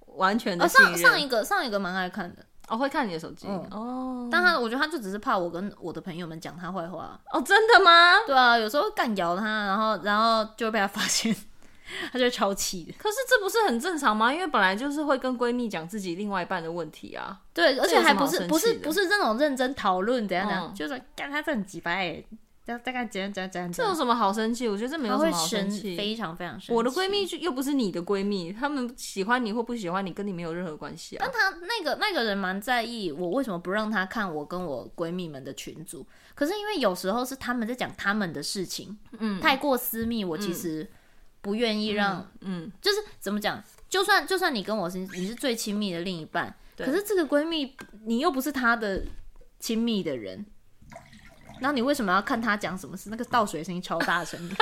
[0.07, 0.65] 完全的。
[0.65, 2.45] 哦，上上一个上一个蛮爱看的。
[2.67, 8.19] 哦，会看你的手机、嗯、哦，但他我觉得他就只是怕我跟我的朋友们讲他坏话哦，真的吗？
[8.25, 11.35] 对啊，有时候干咬他，然后然后就会被他发现，
[12.13, 12.93] 他就会超气的。
[12.97, 14.33] 可是这不是很正常吗？
[14.33, 17.37] 因为本来就是会跟闺蜜讲自己另外一半的问题啊。
[17.53, 22.23] 对，而且还不是不是不是这种认真讨论，怎样怎样，嗯、就是干他这很鸡巴哎。
[22.63, 23.71] 大概怎样怎样怎样？
[23.71, 24.67] 这有什么好生气？
[24.67, 26.73] 我觉得这没有什么好生气，非常非常生气。
[26.73, 31.25] 我的闺蜜就又不是你的闺蜜，她们喜欢你或不喜欢你，跟你没有任何关系啊。
[31.25, 36.05] 但她那个那个人蛮在意我为什么不让她看我跟我闺蜜们的群组。
[36.35, 40.87] 可是因为有时候是他们在讲他们的事情，嗯，太过私密，我其实
[41.41, 43.61] 不愿意让，嗯，嗯，就是怎么讲？
[43.89, 49.03] 就算就算你跟我是你是最亲密的另一半，可是这个闺蜜你又不是她的
[49.59, 50.45] 亲密的人。
[51.61, 53.09] 那你为什么要看他讲什么事？
[53.09, 54.55] 那个倒水声音超大声的，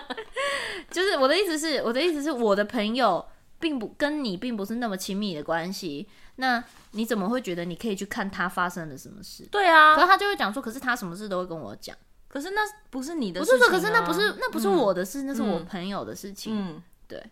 [0.90, 3.26] 就是我的意思是，我的意思是，我的朋友
[3.58, 6.08] 并不跟你并不是那么亲密的关系。
[6.36, 6.62] 那
[6.92, 9.46] 你怎么会觉得你可以去看他发生了什么事？
[9.50, 11.96] 对啊，可是他就会讲说，可是他什么事都会跟我讲。
[12.28, 12.60] 可是那
[12.90, 16.54] 不是你的事情啊，不是说，可是那不是那不是我的事，嗯，那是我朋友的事情。
[16.56, 17.22] 嗯，对。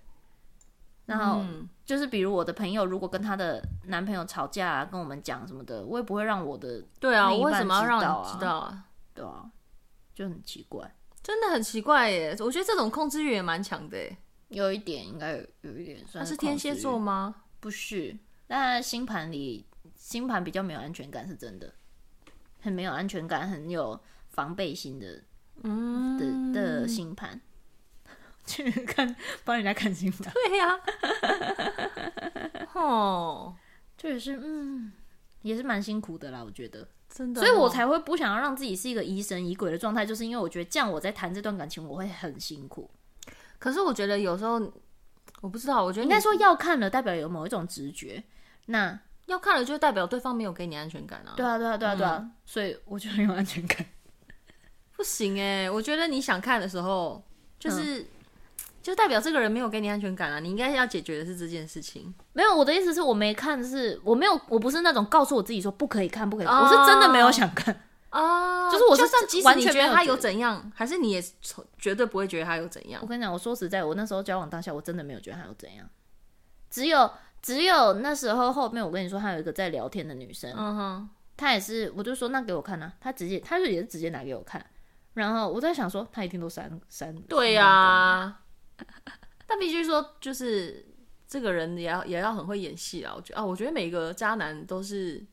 [1.09, 1.43] 然后
[1.87, 8.85] 就是，比如我的朋友如果跟她的男朋友吵架啊，跟我们讲什么的，我也不会让我的对啊，我为什么要让你知道啊？
[9.15, 9.51] 对啊，
[10.15, 12.37] 就很奇怪，真的很奇怪耶！
[12.41, 13.97] 我觉得这种控制欲也蛮强的，
[14.49, 16.19] 有一点应该有有一点算是。
[16.19, 17.35] 他是天蝎座吗？
[17.59, 18.15] 不是，
[18.49, 19.65] 那星盘里
[19.97, 21.73] 星盘比较没有安全感，是真的，
[22.61, 23.99] 很没有安全感，很有
[24.29, 25.25] 防备心的，
[25.63, 27.41] 嗯的的星盘。
[28.49, 30.81] 去看帮人家看星盘，对呀、啊，
[32.73, 33.55] 哦，
[33.97, 34.91] 这也是嗯，
[35.43, 42.91] 也是蛮辛苦的啦，我觉得真的、哦，所以我才会不想要让自己是一个疑神疑鬼的状态，就是因为我觉得这样我在谈这段感情我会很辛苦。
[43.59, 44.55] 可是我觉得有时候
[45.43, 48.23] 我不知道，我觉得应该说要看了，代表有某一种直觉，
[48.67, 51.35] 那要看了就代表对方没有给你安全感啊。
[51.37, 53.85] 对啊，对啊，对啊，对啊，嗯、所以我就很有安全感。
[54.97, 57.23] 不行哎，我觉得你想看的时候
[57.59, 58.07] 就是。
[58.79, 60.41] 嗯就代表这个人没有给你安全感啊！
[60.41, 62.15] 你应该要解决的是这件事情。
[62.33, 66.57] 没有，我的意思是我没看是，是我没有，我不是那种告诉我自己说不可以看，不可以看。
[66.57, 67.79] Oh, 我是真的没有想看
[68.11, 71.23] 啊，oh, 就是我是就算即使你觉得他有怎样，还是你也
[71.79, 73.03] 绝对不会觉得他有怎样。
[73.03, 75.87] 我跟你讲，我说实在，我那时候交往当下，我真的没有觉得他有怎样。
[76.71, 77.11] 只有
[77.43, 84.65] 只有那时候后面，我跟你说，他有一个在聊天的女生，嗯哼，他也是，我就说那给我看啊，他直接，他就也是直接拿给我看。
[85.15, 87.15] 然后我在想说，他一定都删删。
[87.23, 88.41] 对呀、啊。
[89.47, 90.87] 但必须说，就是
[91.27, 93.15] 这个人也要也要很会演戏啊！
[93.15, 95.25] 我觉得啊，我觉得每个渣男都是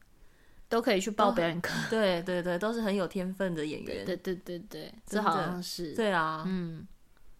[0.67, 4.05] 都可以去报表演课，对 对对，都是很有天分的演员。
[4.05, 6.43] 对对对对，这好像是对啊。
[6.45, 6.87] 嗯，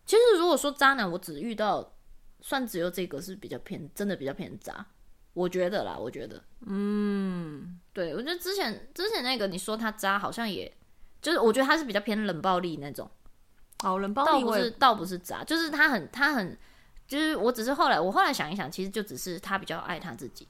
[0.06, 1.96] 其实如果说渣男，我只遇到
[2.42, 4.86] 算只有这个是比较偏，真的比较偏渣，
[5.34, 10.72] 我觉得啦，我觉得，嗯，对，我觉得之前之前那个你说他渣，好像也
[11.22, 13.10] 就是我觉得他是比较偏冷暴力那种。
[13.84, 16.58] 哦，冷暴力倒不是，倒不是渣，就是他很，他很，
[17.08, 20.48] 就是我只是后来，我后来想一想，其实就只是他比较爱他自己，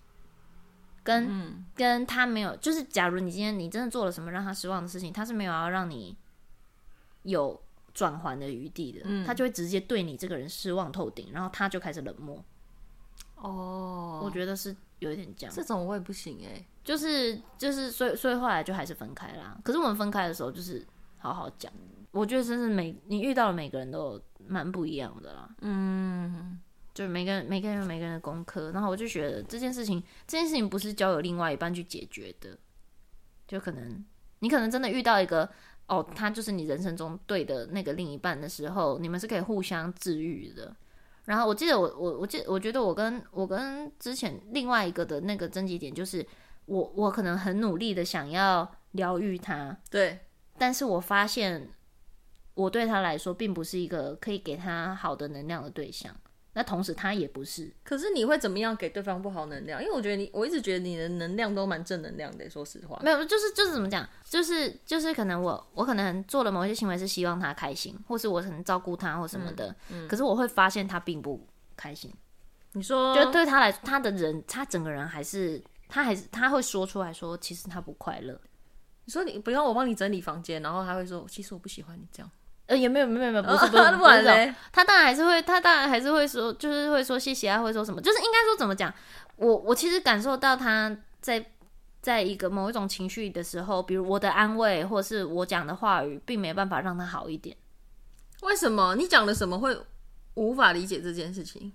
[1.03, 6.15] 跟、嗯、跟他没有，就是假如你今天你真的做了什么让他失望的事情，他是没有要让你
[7.23, 7.59] 有
[7.93, 12.41] 转圜的余地的，嗯、他就会直接对你这个人失望透顶，然后他就开始冷漠。
[13.35, 19.57] 哦，我觉得是有一点这样，这种我也不行哎、欸，就是就是，所以所以后来就还是分开啦。
[19.63, 20.85] 可是我们分开的时候，就是
[21.17, 21.73] 好好讲。
[22.15, 25.49] 我觉得真是每你遇到的每个人都蛮不一样的啦。
[25.59, 26.57] 嗯，
[26.93, 32.57] 就是每个人每个人有每个人的功课，然后我就觉得这件事情，这件事情不是交由另外一半去解决的，
[33.45, 34.03] 就可能
[34.39, 35.49] 你可能真的遇到一个
[35.87, 40.73] 哦，他就是你人生中对的那个另一半的时候，你们是可以互相治愈的。
[41.25, 46.25] 然后我记得我我我记得我觉得我跟我跟之前另外一个的那个症结点就是
[46.65, 50.19] 我我可能很努力的想要疗愈他，对，
[50.57, 51.67] 但是我发现
[52.55, 56.13] 我对他来说并不是一个可以给他好的能量的对象。
[56.57, 59.83] 那同时他也不是，可是你会怎么样给对方不好能量？
[59.83, 62.49] 因为我觉得你，我一直觉得你的能量都蛮正能量的。
[62.49, 71.45] 说实话，没有，就是就是怎么讲，就是就是可能我我可能做了某些行为是希望他开心，或是我可能照顾他或什么的，嗯嗯、可是我会发现他并不
[71.75, 72.09] 开心。
[72.71, 78.39] 你说，就对他来说，他的人，他整个人还是他还是他会说出来说，其实他不快乐。
[79.03, 82.31] 你说你不要我帮你整理房间，然后他会说，其实我不喜欢你这样。
[82.67, 84.55] 呃，也没有，没有，没有，不是，不是， 不是。
[84.71, 88.91] 他当然还是会，他当然还是会说，就是会说谢谢啊，会说什么，就是应该说怎么讲。
[89.35, 91.45] 我我其实感受到他在
[92.01, 97.55] 在一个某一种情绪的时候，比如我的安慰，或是我讲的话语，并没办法让他好一点。
[98.41, 98.95] 为什么？
[98.95, 99.77] 你讲的什么会
[100.33, 101.71] 无法理解这件事情？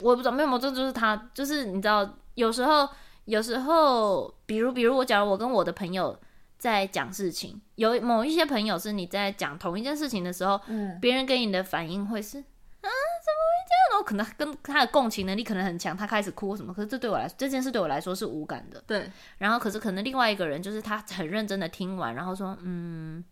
[0.00, 2.88] 我也不知道，没有，这就是他，就是你知道，有时候，
[3.26, 6.18] 有时候，比如，比如我假如我跟我的朋友。
[6.58, 12.42] 在讲事情，有某一些朋友是你在讲同一件事情的时候，嗯，别人给你的反应会是啊，
[12.80, 13.90] 怎么会这样？
[13.90, 19.10] 然后可能跟他的共情能力可能很强，他开始哭什么，可是这对我来说，这件事对我来说是无感的，对。
[19.38, 23.24] 然后可是可能另外一个人就是他很认真的听完，然后说，嗯，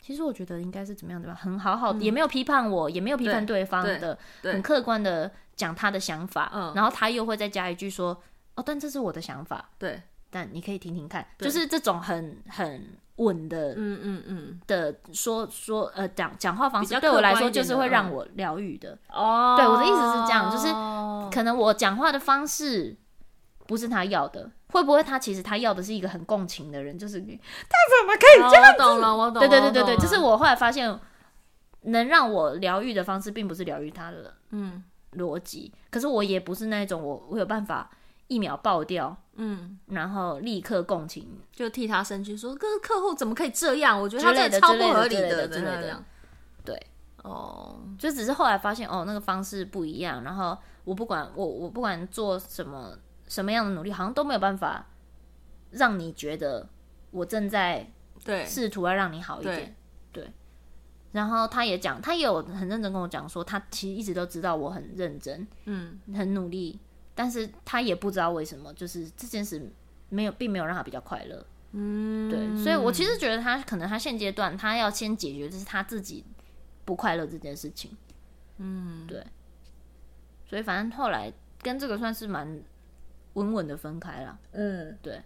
[0.00, 1.34] 其实我觉得应该是怎么样对吧？
[1.34, 8.22] 很好好，嗯、也没有批判我，也没有批判对方的，很客观的讲他的想法，嗯，然后他又会再加一句说，
[8.56, 10.02] 哦，但这是我的想法，对。
[10.34, 18.96] 但你可以听听看，就是这种很很稳的，嗯嗯嗯的说说呃讲讲话方式，对我来说就是会让我疗愈的。
[19.10, 20.68] 哦，对，我的意思是这样，就是
[21.30, 22.96] 可能我讲话的方式
[23.66, 26.98] 不是他要的，会不会他其实他要的是一个很共情的人？
[26.98, 28.82] 就是他怎么可以这样子？
[28.82, 29.46] 我懂了，我懂了。
[29.46, 30.98] 对对对对对，就是我后来发现，
[31.82, 34.82] 能让我疗愈的方式，并不是疗愈他的嗯
[35.18, 37.90] 逻辑，可是我也不是那种我我有办法。
[38.28, 43.98] 一秒爆掉，嗯，然后立刻共情，就替他生气，说：“可是客户怎么可以这样？
[43.98, 46.04] 我觉得他这超不合理的，之类的。”
[46.62, 46.86] 对，
[47.22, 50.22] 哦，就只是后来发现，哦，那个方式不一样。
[50.22, 54.86] 然后我不管我我不管做什么什么样的努力，好像都没有办法
[55.70, 56.68] 让你觉得
[57.10, 57.90] 我正在
[58.22, 59.74] 对试图要让你好一点。
[60.12, 60.32] 对，对，
[61.12, 66.78] 然后他也讲，他也有很认真跟我讲说，他其实一直都知道我很认真，嗯，很努力。
[67.14, 69.70] 但是他也不知道为什么，就是这件事
[70.08, 71.46] 没有，并没有让他比较快乐。
[71.72, 76.24] 嗯，对，所以我其实觉得他可能他现阶段他要先解决就是他自己
[76.84, 77.96] 不快乐这件事情。
[78.58, 79.24] 嗯，对。
[80.46, 81.32] 所以反正后来
[81.62, 82.62] 跟这个算是蛮
[83.34, 84.38] 稳稳的分开了。
[84.52, 85.22] 嗯，对。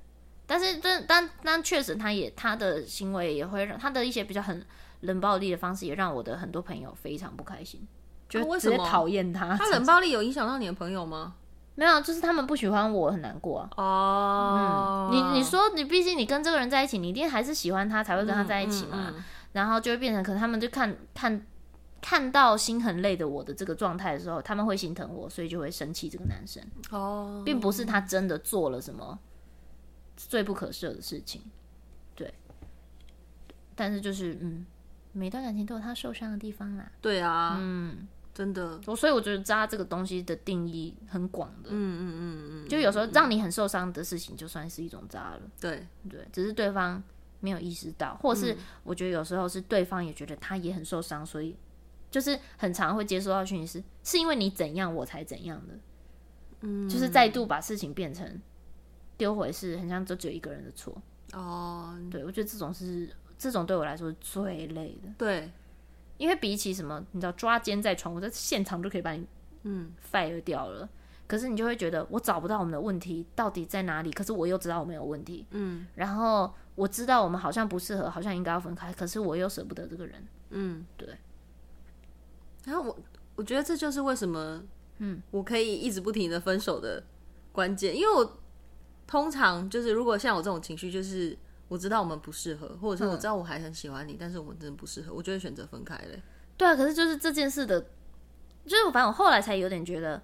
[0.47, 4.64] 但是但但但确实他也他的行为也会让他的一些比较很
[5.01, 7.84] 冷暴力的方式也让我的很多朋友非常不开心，
[8.28, 9.57] 就直接讨厌他。
[9.57, 11.34] 他冷暴力有影响到你的朋友吗？
[11.77, 13.70] 没有，就是他们不喜欢我，很难过啊。
[13.77, 18.93] 哦，嗯，你你说你毕竟你跟这个人在一起，你一定还是喜欢他才会跟他在一起嘛。
[18.95, 21.47] 嗯嗯嗯，然后就会变成，可能他们就看看
[22.01, 26.62] 看到心很累的我的这个状态的时候，他们会心疼我，所以就会生气这个男生。
[26.91, 29.18] 哦，并不是他真的做了什么
[30.16, 31.43] 罪不可赦的事情，
[32.14, 32.33] 对。
[33.74, 34.64] 但是就是嗯，
[35.12, 36.91] 每段感情都有他受伤的地方啦。
[37.03, 38.09] 对啊，嗯。
[38.37, 45.41] 真的，所以我觉得渣这个东西的定义很广的，嗯嗯嗯嗯，就有时候让你很受伤的事情，就算是一种渣了。
[45.59, 47.03] 对对，只是对方
[47.41, 51.57] 没有意识到，或是我觉得有时候是对方也觉得他也很受伤，所以
[52.11, 55.74] 就是很常会接收到讯息是，是因为你怎样我才怎样的，
[56.61, 58.39] 嗯，就是再度把事情变成
[59.16, 60.95] 丢回，是很像就只有一个人的错。
[61.32, 63.09] 哦，对，我觉得这种是
[63.39, 65.09] 这种对我来说是最累的。
[65.16, 65.51] 对。
[66.19, 69.27] 因为比起什么，你知道抓奸在床，我在现场就可以把你
[69.64, 70.89] 嗯 fire 掉了。
[71.27, 75.87] 可是你就会觉得我找不到我们的问题到底在哪里，可是我又知道我们有问题，嗯。
[75.95, 81.09] 然后我知道我们好像不适合，好像应该要分开，可是我又舍不得这个人，嗯，对。
[82.64, 82.99] 然后我
[83.35, 84.62] 我觉得这就是为什么，
[84.99, 87.03] 嗯，我可以一直不停的分手的
[87.53, 88.39] 关键，因为我
[89.07, 91.37] 通常就是如果像我这种情绪就是。
[91.69, 96.23] 我知道我们不适合，或者是我知道我还很喜欢你，嗯、但是我们真的不适合，我就会选择分开嘞。
[96.57, 97.81] 对啊，可是就是这件事的，
[98.64, 100.23] 就是反正我后来才有点觉得，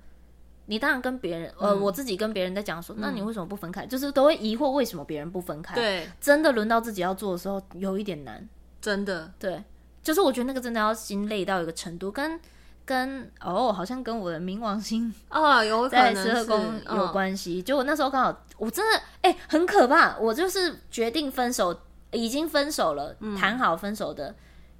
[0.66, 3.84] 你当然跟别人，呃，嗯、我自己跟别人在讲说，那你为什么不分开？
[3.84, 5.74] 嗯、就是都会疑惑为什么别人不分开。
[5.74, 8.48] 对，真的轮到自己要做的时候，有一点难。
[8.80, 9.62] 真的，对，
[10.02, 12.40] 就是我觉得那个真的要心累到一个程度，跟
[12.84, 17.62] 跟哦，好像跟我的冥王星啊 有在十二宫有关系。
[17.62, 21.78] 就我那时候刚好，我真的哎、欸、很可怕，我就是决定分手，
[22.10, 24.34] 已经分手了，谈、嗯、好分手的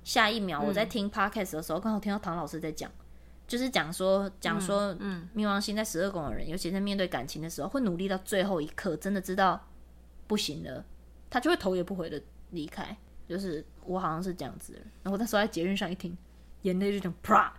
[0.05, 2.91] 下一秒，我在听 podcast 的时候，刚、嗯、好听到唐老师在讲，
[3.47, 9.69] 就是讲说讲说，嗯，冥王星在十二宫的人，尤其在面对感情的时候，会努力到最后一刻，真的知道
[10.27, 10.85] 不行了，
[11.31, 12.97] 他就会头也不回的离开。
[13.29, 16.15] 就是我好像是这样子的，然后我那时候在捷运上一听，
[16.63, 17.55] 眼泪就这样啪。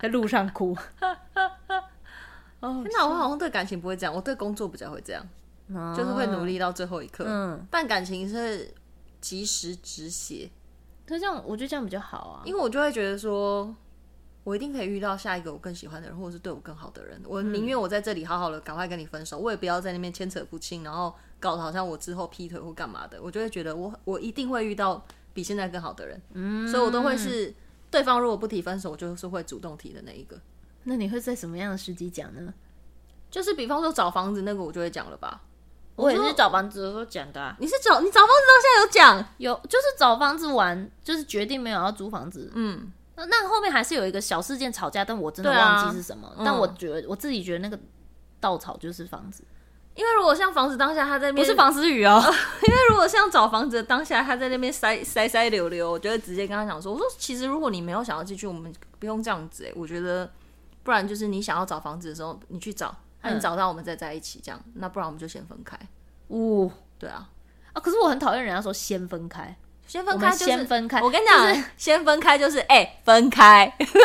[0.00, 0.76] 在路上哭，
[2.60, 5.24] 哦，那我好像对感情不会这样，我对工作比较会这样，
[5.72, 7.24] 哦、就是会努力到最后一刻。
[7.26, 8.72] 嗯，但感情是
[9.20, 10.50] 及时止血，
[11.06, 13.74] 可是这样我觉得这样比较好啊，因为我就会觉得说，
[14.44, 17.20] 我一定可以遇到下一个我更喜欢的人，或者是对我更好的人。
[17.24, 23.20] 我宁愿我在这里好好的赶快跟你分手，我也不要在那边牵扯不清，然后搞得好像我之后劈腿或干嘛的。
[23.22, 27.54] 我就会觉得我我一定会遇到比现在更好的人，嗯，所以我都会是。
[27.90, 30.38] 对方如果不提分手，我就是会主动提的那一个。
[30.84, 32.52] 那你会在什么样的时机讲呢？
[33.30, 35.42] 就是比方说找房子那个，我就会讲了吧。
[35.96, 37.56] 我也是找房子的时候讲的啊。
[37.58, 39.34] 你是找你找房子到现在有讲？
[39.38, 42.50] 有，就是找房子玩，就是决定没有要租房子。
[42.54, 46.28] 嗯，那那后面还是有一个小事件吵架，但我真的忘记是什么。
[46.28, 47.78] 啊、但我觉得、嗯、我自己觉得那个
[48.38, 49.42] 稻草就是房子。
[49.98, 52.22] 因为如果像房子当下他在那边，不是房思雨哦。
[52.62, 59.66] 因为如果像找房子当下他在那边塞塞塞溜溜，我就会直接跟他讲说：“我说其实如果你没有想要继续，我们不用这样子。
[59.66, 60.30] 哎，我觉得
[60.84, 64.60] 不然就是你想要找房子的时候，你去找，那、你找到我们再在一起这样。
[64.74, 65.76] 那不然我们就先分开。
[66.28, 67.28] 哦，对啊，
[67.72, 69.56] 啊，可是我很讨厌人家说先分开，
[69.88, 71.02] 先分开、就是、先分开。
[71.02, 73.74] 我跟你讲，就是、先分开就是哎、欸、分开。
[73.80, 73.96] 就分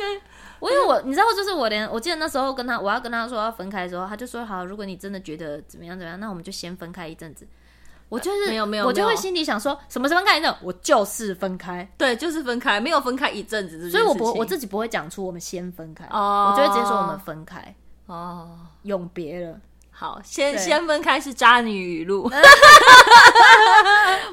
[0.00, 0.20] 开
[0.62, 7.44] 我因为我你知道，就是我连我记得那时候跟他，我要跟他说要分开的时候，他就说好，如果你真的觉得怎么样怎么样，那我们就先分开一阵子。
[8.08, 10.56] 我就是、呃、没有没有，我就会心里想说什么是分开呢？
[10.62, 13.90] 我就是分开，对，就是分开，没有分开一阵子。
[13.90, 17.74] 所以我不我自己不会讲出我们先分开，哦、我就会直接说我们分开
[18.06, 18.50] 哦，
[18.82, 19.58] 永别了。
[19.90, 22.22] 好，先先分开是渣女语录。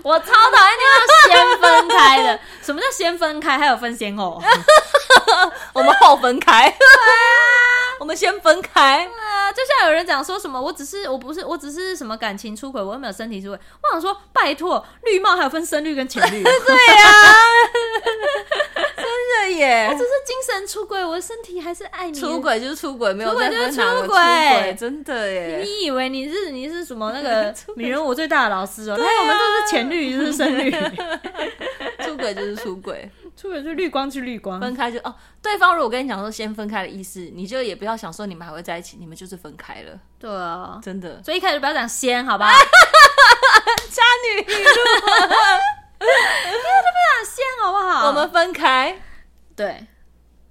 [0.04, 2.40] 我超讨厌那个先分开的。
[2.62, 3.58] 什么叫先分开？
[3.58, 4.42] 还有分先后？
[5.74, 6.70] 我们后分开。
[6.70, 9.06] 对啊，我们先分开。
[9.06, 13.60] 啊，就像有人讲说什么，我只是我不是我只是什么感情出轨，我又没有身体出轨。
[13.84, 16.42] 我想说，拜托，绿帽还有分深绿跟浅绿。
[16.44, 17.34] 对呀、啊。
[18.98, 19.88] 真的耶！
[19.90, 22.20] 我只是精神出轨，我的身体还是爱你。
[22.20, 25.62] 出轨就是出轨，没有出轨就是出轨，真的耶！
[25.64, 28.98] 你以为你是你是什么那个 女人我最大的老师哦、喔？
[29.00, 30.72] 那、啊、我们都是浅绿，就是深绿。
[32.06, 33.10] 出轨就是出轨，
[33.40, 35.16] 出门就绿光去绿光，分开就哦。
[35.42, 39.98] 对方如果跟你讲说先分开的意思，你就也不要想说你们还会在一起，你们就是分开了。
[40.20, 41.24] 对啊，真的。
[41.24, 42.52] 所以一开始不要讲先，好吧？
[43.90, 44.52] 渣女语录，
[46.02, 46.14] 因为
[46.52, 48.08] 都不讲先，好不好？
[48.10, 49.02] 我们分开。
[49.56, 49.88] 对，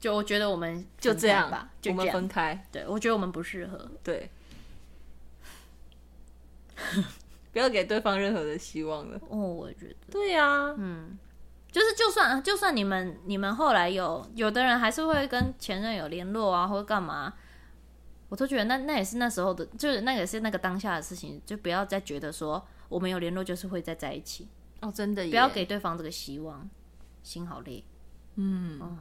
[0.01, 2.67] 就我觉得我们就这样吧，就我们分开。
[2.73, 3.87] 对，我觉得我们不适合。
[4.03, 4.31] 对，
[7.53, 9.21] 不要给对方任何的希望了。
[9.29, 9.95] 哦，我觉得。
[10.11, 11.19] 对呀、啊，嗯，
[11.71, 17.35] 就是就算就算你们你们后来有有的人还是会跟前任有联络啊，或者干嘛，
[18.29, 24.49] 我都觉得那那也是那时候的，就是那个也是那个当下的事情，就不要再觉得说我们有联络就是会再在一起。
[24.81, 26.69] 哦，真的，不要给对方这个希望，
[27.23, 27.85] 心好累。
[28.37, 28.99] 嗯，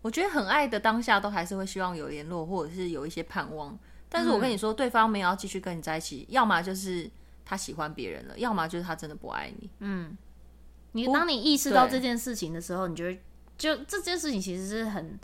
[0.00, 3.76] 我觉得很爱的当下都还是会希望有联络，或者是有一些盼望。
[4.08, 7.10] 但是我跟你说，对方没有要继续跟你在一起，嗯、要么就是
[7.44, 9.68] 他喜欢别人了，要么就是他真的不爱你。
[9.80, 10.16] 嗯，
[10.96, 13.18] 你当你意识到这件事情的时候，你觉得
[13.56, 15.18] 就这件事情其实是很，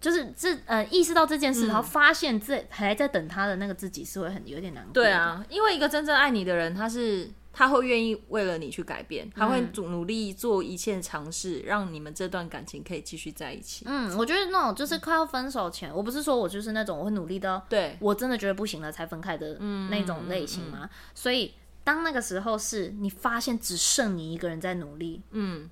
[0.00, 4.92] 就是这呃意识到这件事，嗯、然后发现这还在等他的那个自己是会很有点难过。
[4.92, 7.30] 对啊，因为一个真正爱你的人，他是。
[7.50, 13.84] 他会愿意为了你去改变，他会努力做一切尝试，让你们这段感情可以继续在一起。
[13.88, 19.58] 嗯，我觉得那种就是快要分手前，我不是说我就是那种我会努力到对我真的觉得不行了才分开的
[19.90, 20.88] 那种类型嘛。
[21.16, 21.52] 所以
[21.88, 25.70] 当那个时候是你发现只剩你一个人在努力，嗯，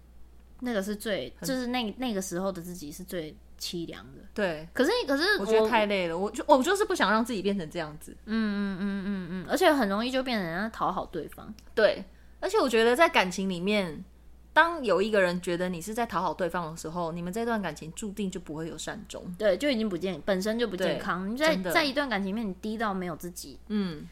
[0.61, 3.37] 那个是最就是那那个时候的自己是最。
[3.59, 4.69] 凄凉的，对。
[4.75, 6.19] 可是，可是我，我觉得太累了。
[6.19, 8.15] 我就我就是不想让自己变成这样子。
[8.27, 11.53] 嗯嗯嗯嗯嗯，而且很容易就变成人家讨好对方。
[11.75, 12.05] 对，
[12.39, 14.05] 而且我觉得在感情里面，
[14.53, 19.25] 当有一个人觉得你是在讨好对方的时候，你们这段感情注定就不会有善终。
[19.39, 21.27] 对，就已经不健，本身就不健康。
[21.33, 24.07] 你在在一段感情里面，你低到没有自己，嗯，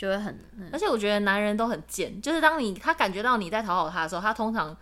[0.00, 0.34] 就会很。
[0.56, 4.74] 嗯、而且我觉得男人都很贱，就是当你他感觉到你在讨好他的时候，他通常。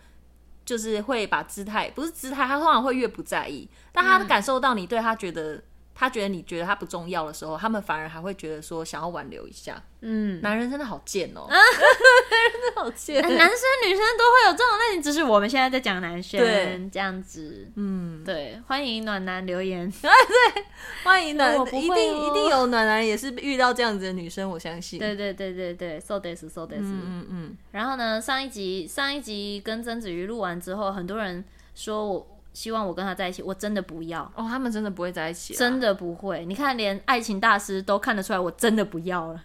[0.65, 3.67] 就是会把姿态，不是姿态，他通常会越不在意。
[3.91, 5.59] 但他感受到你对他觉得
[5.99, 9.83] 他觉得你觉得他不重要的时候，他们反而还会觉得说想要挽留一下。
[9.99, 13.21] 嗯，男人真的好贱哦， 男人真的好贱。
[13.21, 13.37] 男生
[13.85, 17.67] 女生都会有这种类型，只是我们现在在讲男生，对，这样子。
[17.75, 19.91] 嗯，对，欢迎暖男留言。
[20.01, 20.09] 对，
[21.03, 24.97] 欢迎暖，一定一定有暖男也是遇到这样子的女生，我相信。
[24.97, 26.79] 对对对对对，so this so this。
[26.79, 27.57] 嗯嗯。
[27.71, 31.43] 然后呢，上一集上一集跟曾子瑜录完之后，很多人
[31.75, 32.35] 说我。
[32.53, 36.45] 希望我跟他在一起，我真的不要哦，他们真的不会在一起，真的不会。
[36.45, 39.41] 你看，连爱情大师都看得出来，我真的不要了。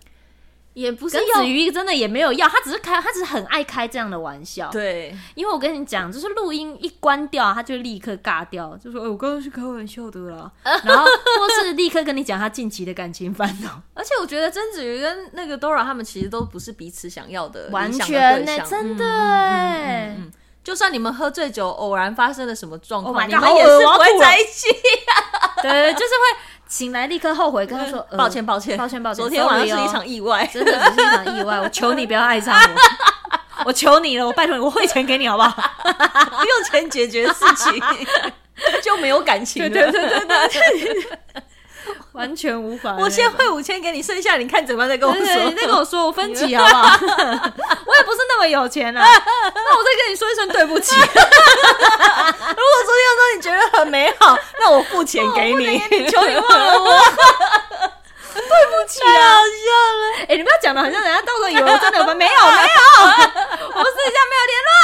[0.73, 4.69] 也不是曾子瑜真的也没有要，他只是开，他只是很爱开这样的玩笑。
[4.73, 10.51] 对，因为我跟你讲，就是录音一关掉，他就立刻尬掉，就说：“哎、欸，我刚刚是开玩笑的啦。
[10.85, 13.81] ”然后或是立刻跟你讲他近期的感情烦恼。
[13.95, 20.17] 而且我觉得曾子瑜跟那个 Dora 他们其实都不是彼此想要的，完全呢、欸，真的哎、欸。
[20.19, 20.33] 嗯嗯嗯嗯
[20.65, 25.13] 就算你们喝醉酒，偶然发生了什么状况，oh、你们也是不会在一起、啊。
[25.61, 31.61] 对，就是会醒来立刻后悔，跟他说：“抱歉，抱歉，抱歉，抱歉，昨天晚上是一场意外，真的只是一场意外。
[31.61, 32.59] 我求你不要爱上
[33.59, 35.63] 我， 我求你了，我拜托你，我汇钱给你好不好？
[36.43, 37.79] 用钱解决事情
[38.83, 39.69] 就没有感情了。
[39.69, 40.27] 对对对对
[40.95, 41.19] 对。”
[42.15, 42.95] 完全无法。
[42.97, 45.23] 我先汇五千给你，剩下你看怎么样再跟我说。
[45.25, 46.97] 你再跟我说， 我分期好不好？
[47.87, 49.03] 我也不是那么有钱啊。
[49.05, 50.95] 那我再跟你说一声对不起。
[50.99, 57.01] 如果昨天要说你觉得很美好，那我付钱给你，你求你忘了我。
[58.33, 60.17] 对不起啊，笑了。
[60.21, 64.79] 哎、欸，你不要讲的好像人家到时候以为我真的有没有没有，我们私底下没有联络。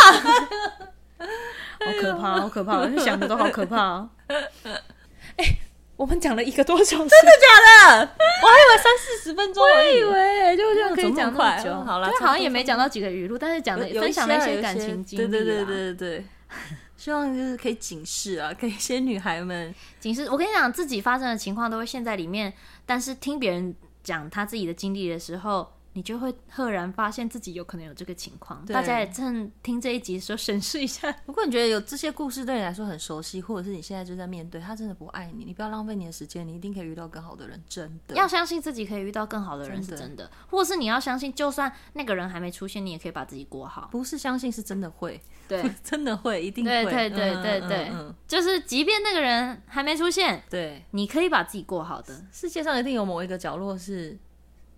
[1.81, 4.09] 好可怕，好可怕，我想的都好可怕。
[4.29, 5.59] 哎、欸。
[6.01, 8.17] 我们讲了一个多小时，真的假的？
[8.43, 11.75] 我还以为三四十分钟，我以为就这样可以讲那么久。
[11.85, 15.29] 好了，好像也没讲到几个语录，但是讲的分享了一些感情经历。
[15.29, 16.25] 对对对对对，
[16.97, 20.27] 希望就是可以警示啊，给一些女孩们警示。
[20.31, 22.51] 我跟你讲，自己发生的情况都会陷在里面，
[22.87, 25.71] 但是听别人讲他自己的经历的时候。
[25.93, 28.65] 你就会赫然发现自己有可能有这个情况。
[28.67, 31.15] 大家也趁听这一集的时候审视一下。
[31.27, 37.61] 如果你觉得有这些故事对你来说很熟悉，或者是你现在就在面对，他真的不爱你，你不要浪费你的时间，你一定可以遇到更好的人。
[37.69, 43.89] 真的要相信自己可以遇到更好的人是真的，或是你要相信，就算那个人还没出现，你也可以把自己过好。
[43.91, 46.71] 不是相信，是真的会，对， 真的会，一定会。
[46.85, 52.25] 对对对对对，嗯嗯嗯、就是即便那个人还没出现，对，你可以把自己过好的。
[52.33, 54.17] 世界上一定有某一个角落是。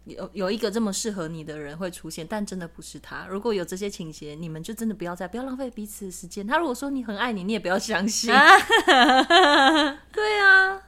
[0.04, 3.26] 有有一个这么适合你的人会出现，但真的不是他。
[3.28, 6.46] 如果有这些情节，你们就真的不要再不要浪费彼此的时间。
[6.46, 8.32] 他如果说你很爱你，你也不要相信。
[8.34, 8.58] 啊
[10.12, 10.80] 对啊，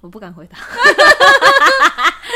[0.00, 0.56] 我不敢回答。
[0.66, 0.72] 他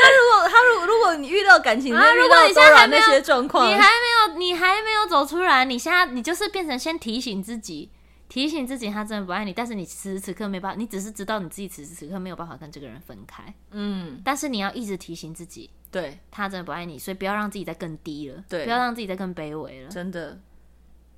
[0.09, 7.91] 如果他如果如果你遇到感情，啊，如果你现在还没有那些状况，你还没有你还没有走出来，你现在你就是变成先提醒自己。
[8.29, 13.53] 提醒自己，他真的不爱你，但是你此时此刻没办法，你只是知道你自己此时此刻没有办法跟这个人分开。
[13.71, 20.39] 嗯，但是你要一直提醒自己，对，他真的不爱你，所以不要让自己再更低了，对，不要让自己再更卑微了，真的，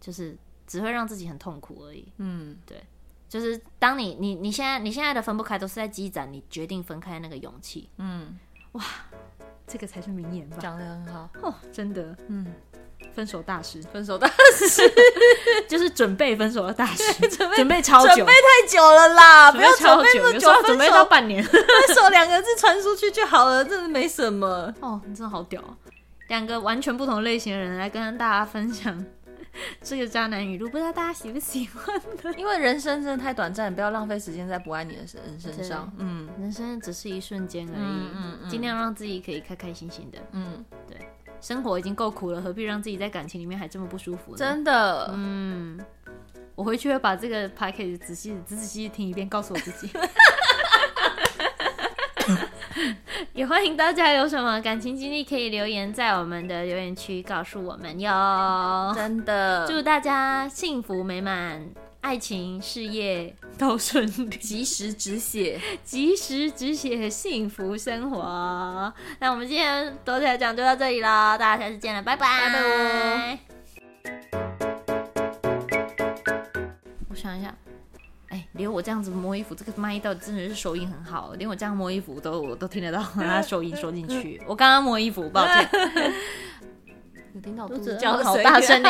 [0.02, 2.12] 就是只会让自己很痛苦而已。
[2.18, 2.84] 嗯，对，
[3.30, 7.88] 就是当你你你现在你现在的分不开，都是在积攒你决定分开那个勇气。
[7.98, 8.38] 嗯，
[8.72, 8.84] 哇，
[9.68, 10.58] 这个才是名言吧？
[10.60, 11.30] 讲得很好。
[11.42, 12.52] 哦，真的，嗯。
[13.14, 14.94] 分手大师，分手大师。
[15.68, 21.62] 就是准备分手的大师， 准备准备超久，准备太久了啦，不要准备那么久，准备到半年，分
[21.96, 24.74] 手两个字传出去就好了，真的没什么。
[24.80, 25.62] 哦，你真的好屌，
[26.28, 29.04] 两个完全不同类型的人来跟大家分享
[29.82, 32.34] 这个渣男语录，不知道大家喜不喜欢的？
[32.38, 35.92] 因为人生真的太短暂，不要浪费时间在不爱你的人身上。
[35.98, 40.18] 嗯，人生只是一瞬间而已，嗯嗯，尽量让自己可以开开心心的。
[40.32, 40.98] 嗯，对。
[41.44, 44.38] 生活已经够苦了，何必让自己在感情里面还这么不舒服呢？
[44.38, 45.78] 真的，嗯，
[46.56, 49.92] 我回去会把这个 podcast 仔细、仔仔细细听一遍，告诉我自己。
[53.34, 58.94] 也欢迎大家有什么感情经历可以留言在我们的留言区告诉我们哟。
[58.96, 61.62] 真的，祝大家幸福美满。
[62.04, 68.94] 爱情事业都顺利，及时止血，及时止血，幸福生活。
[69.20, 73.40] 那我们今天多彩讲就到这里了，大家下次见了，拜拜，拜拜。
[77.10, 77.56] 我想一下，
[78.28, 84.42] 哎、欸，连我这样子摸衣服，这个麦到底真的是收音很好，连我这样摸衣服都我都听得到，它收音收进去。
[84.46, 85.70] 我刚刚摸衣服，抱歉。
[87.34, 88.90] 有听到肚子叫的好大声呢，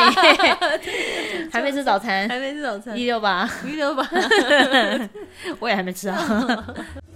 [1.50, 4.06] 还没吃早餐，还没吃早餐，一六八，一六八，
[5.60, 6.64] 我也还没吃啊。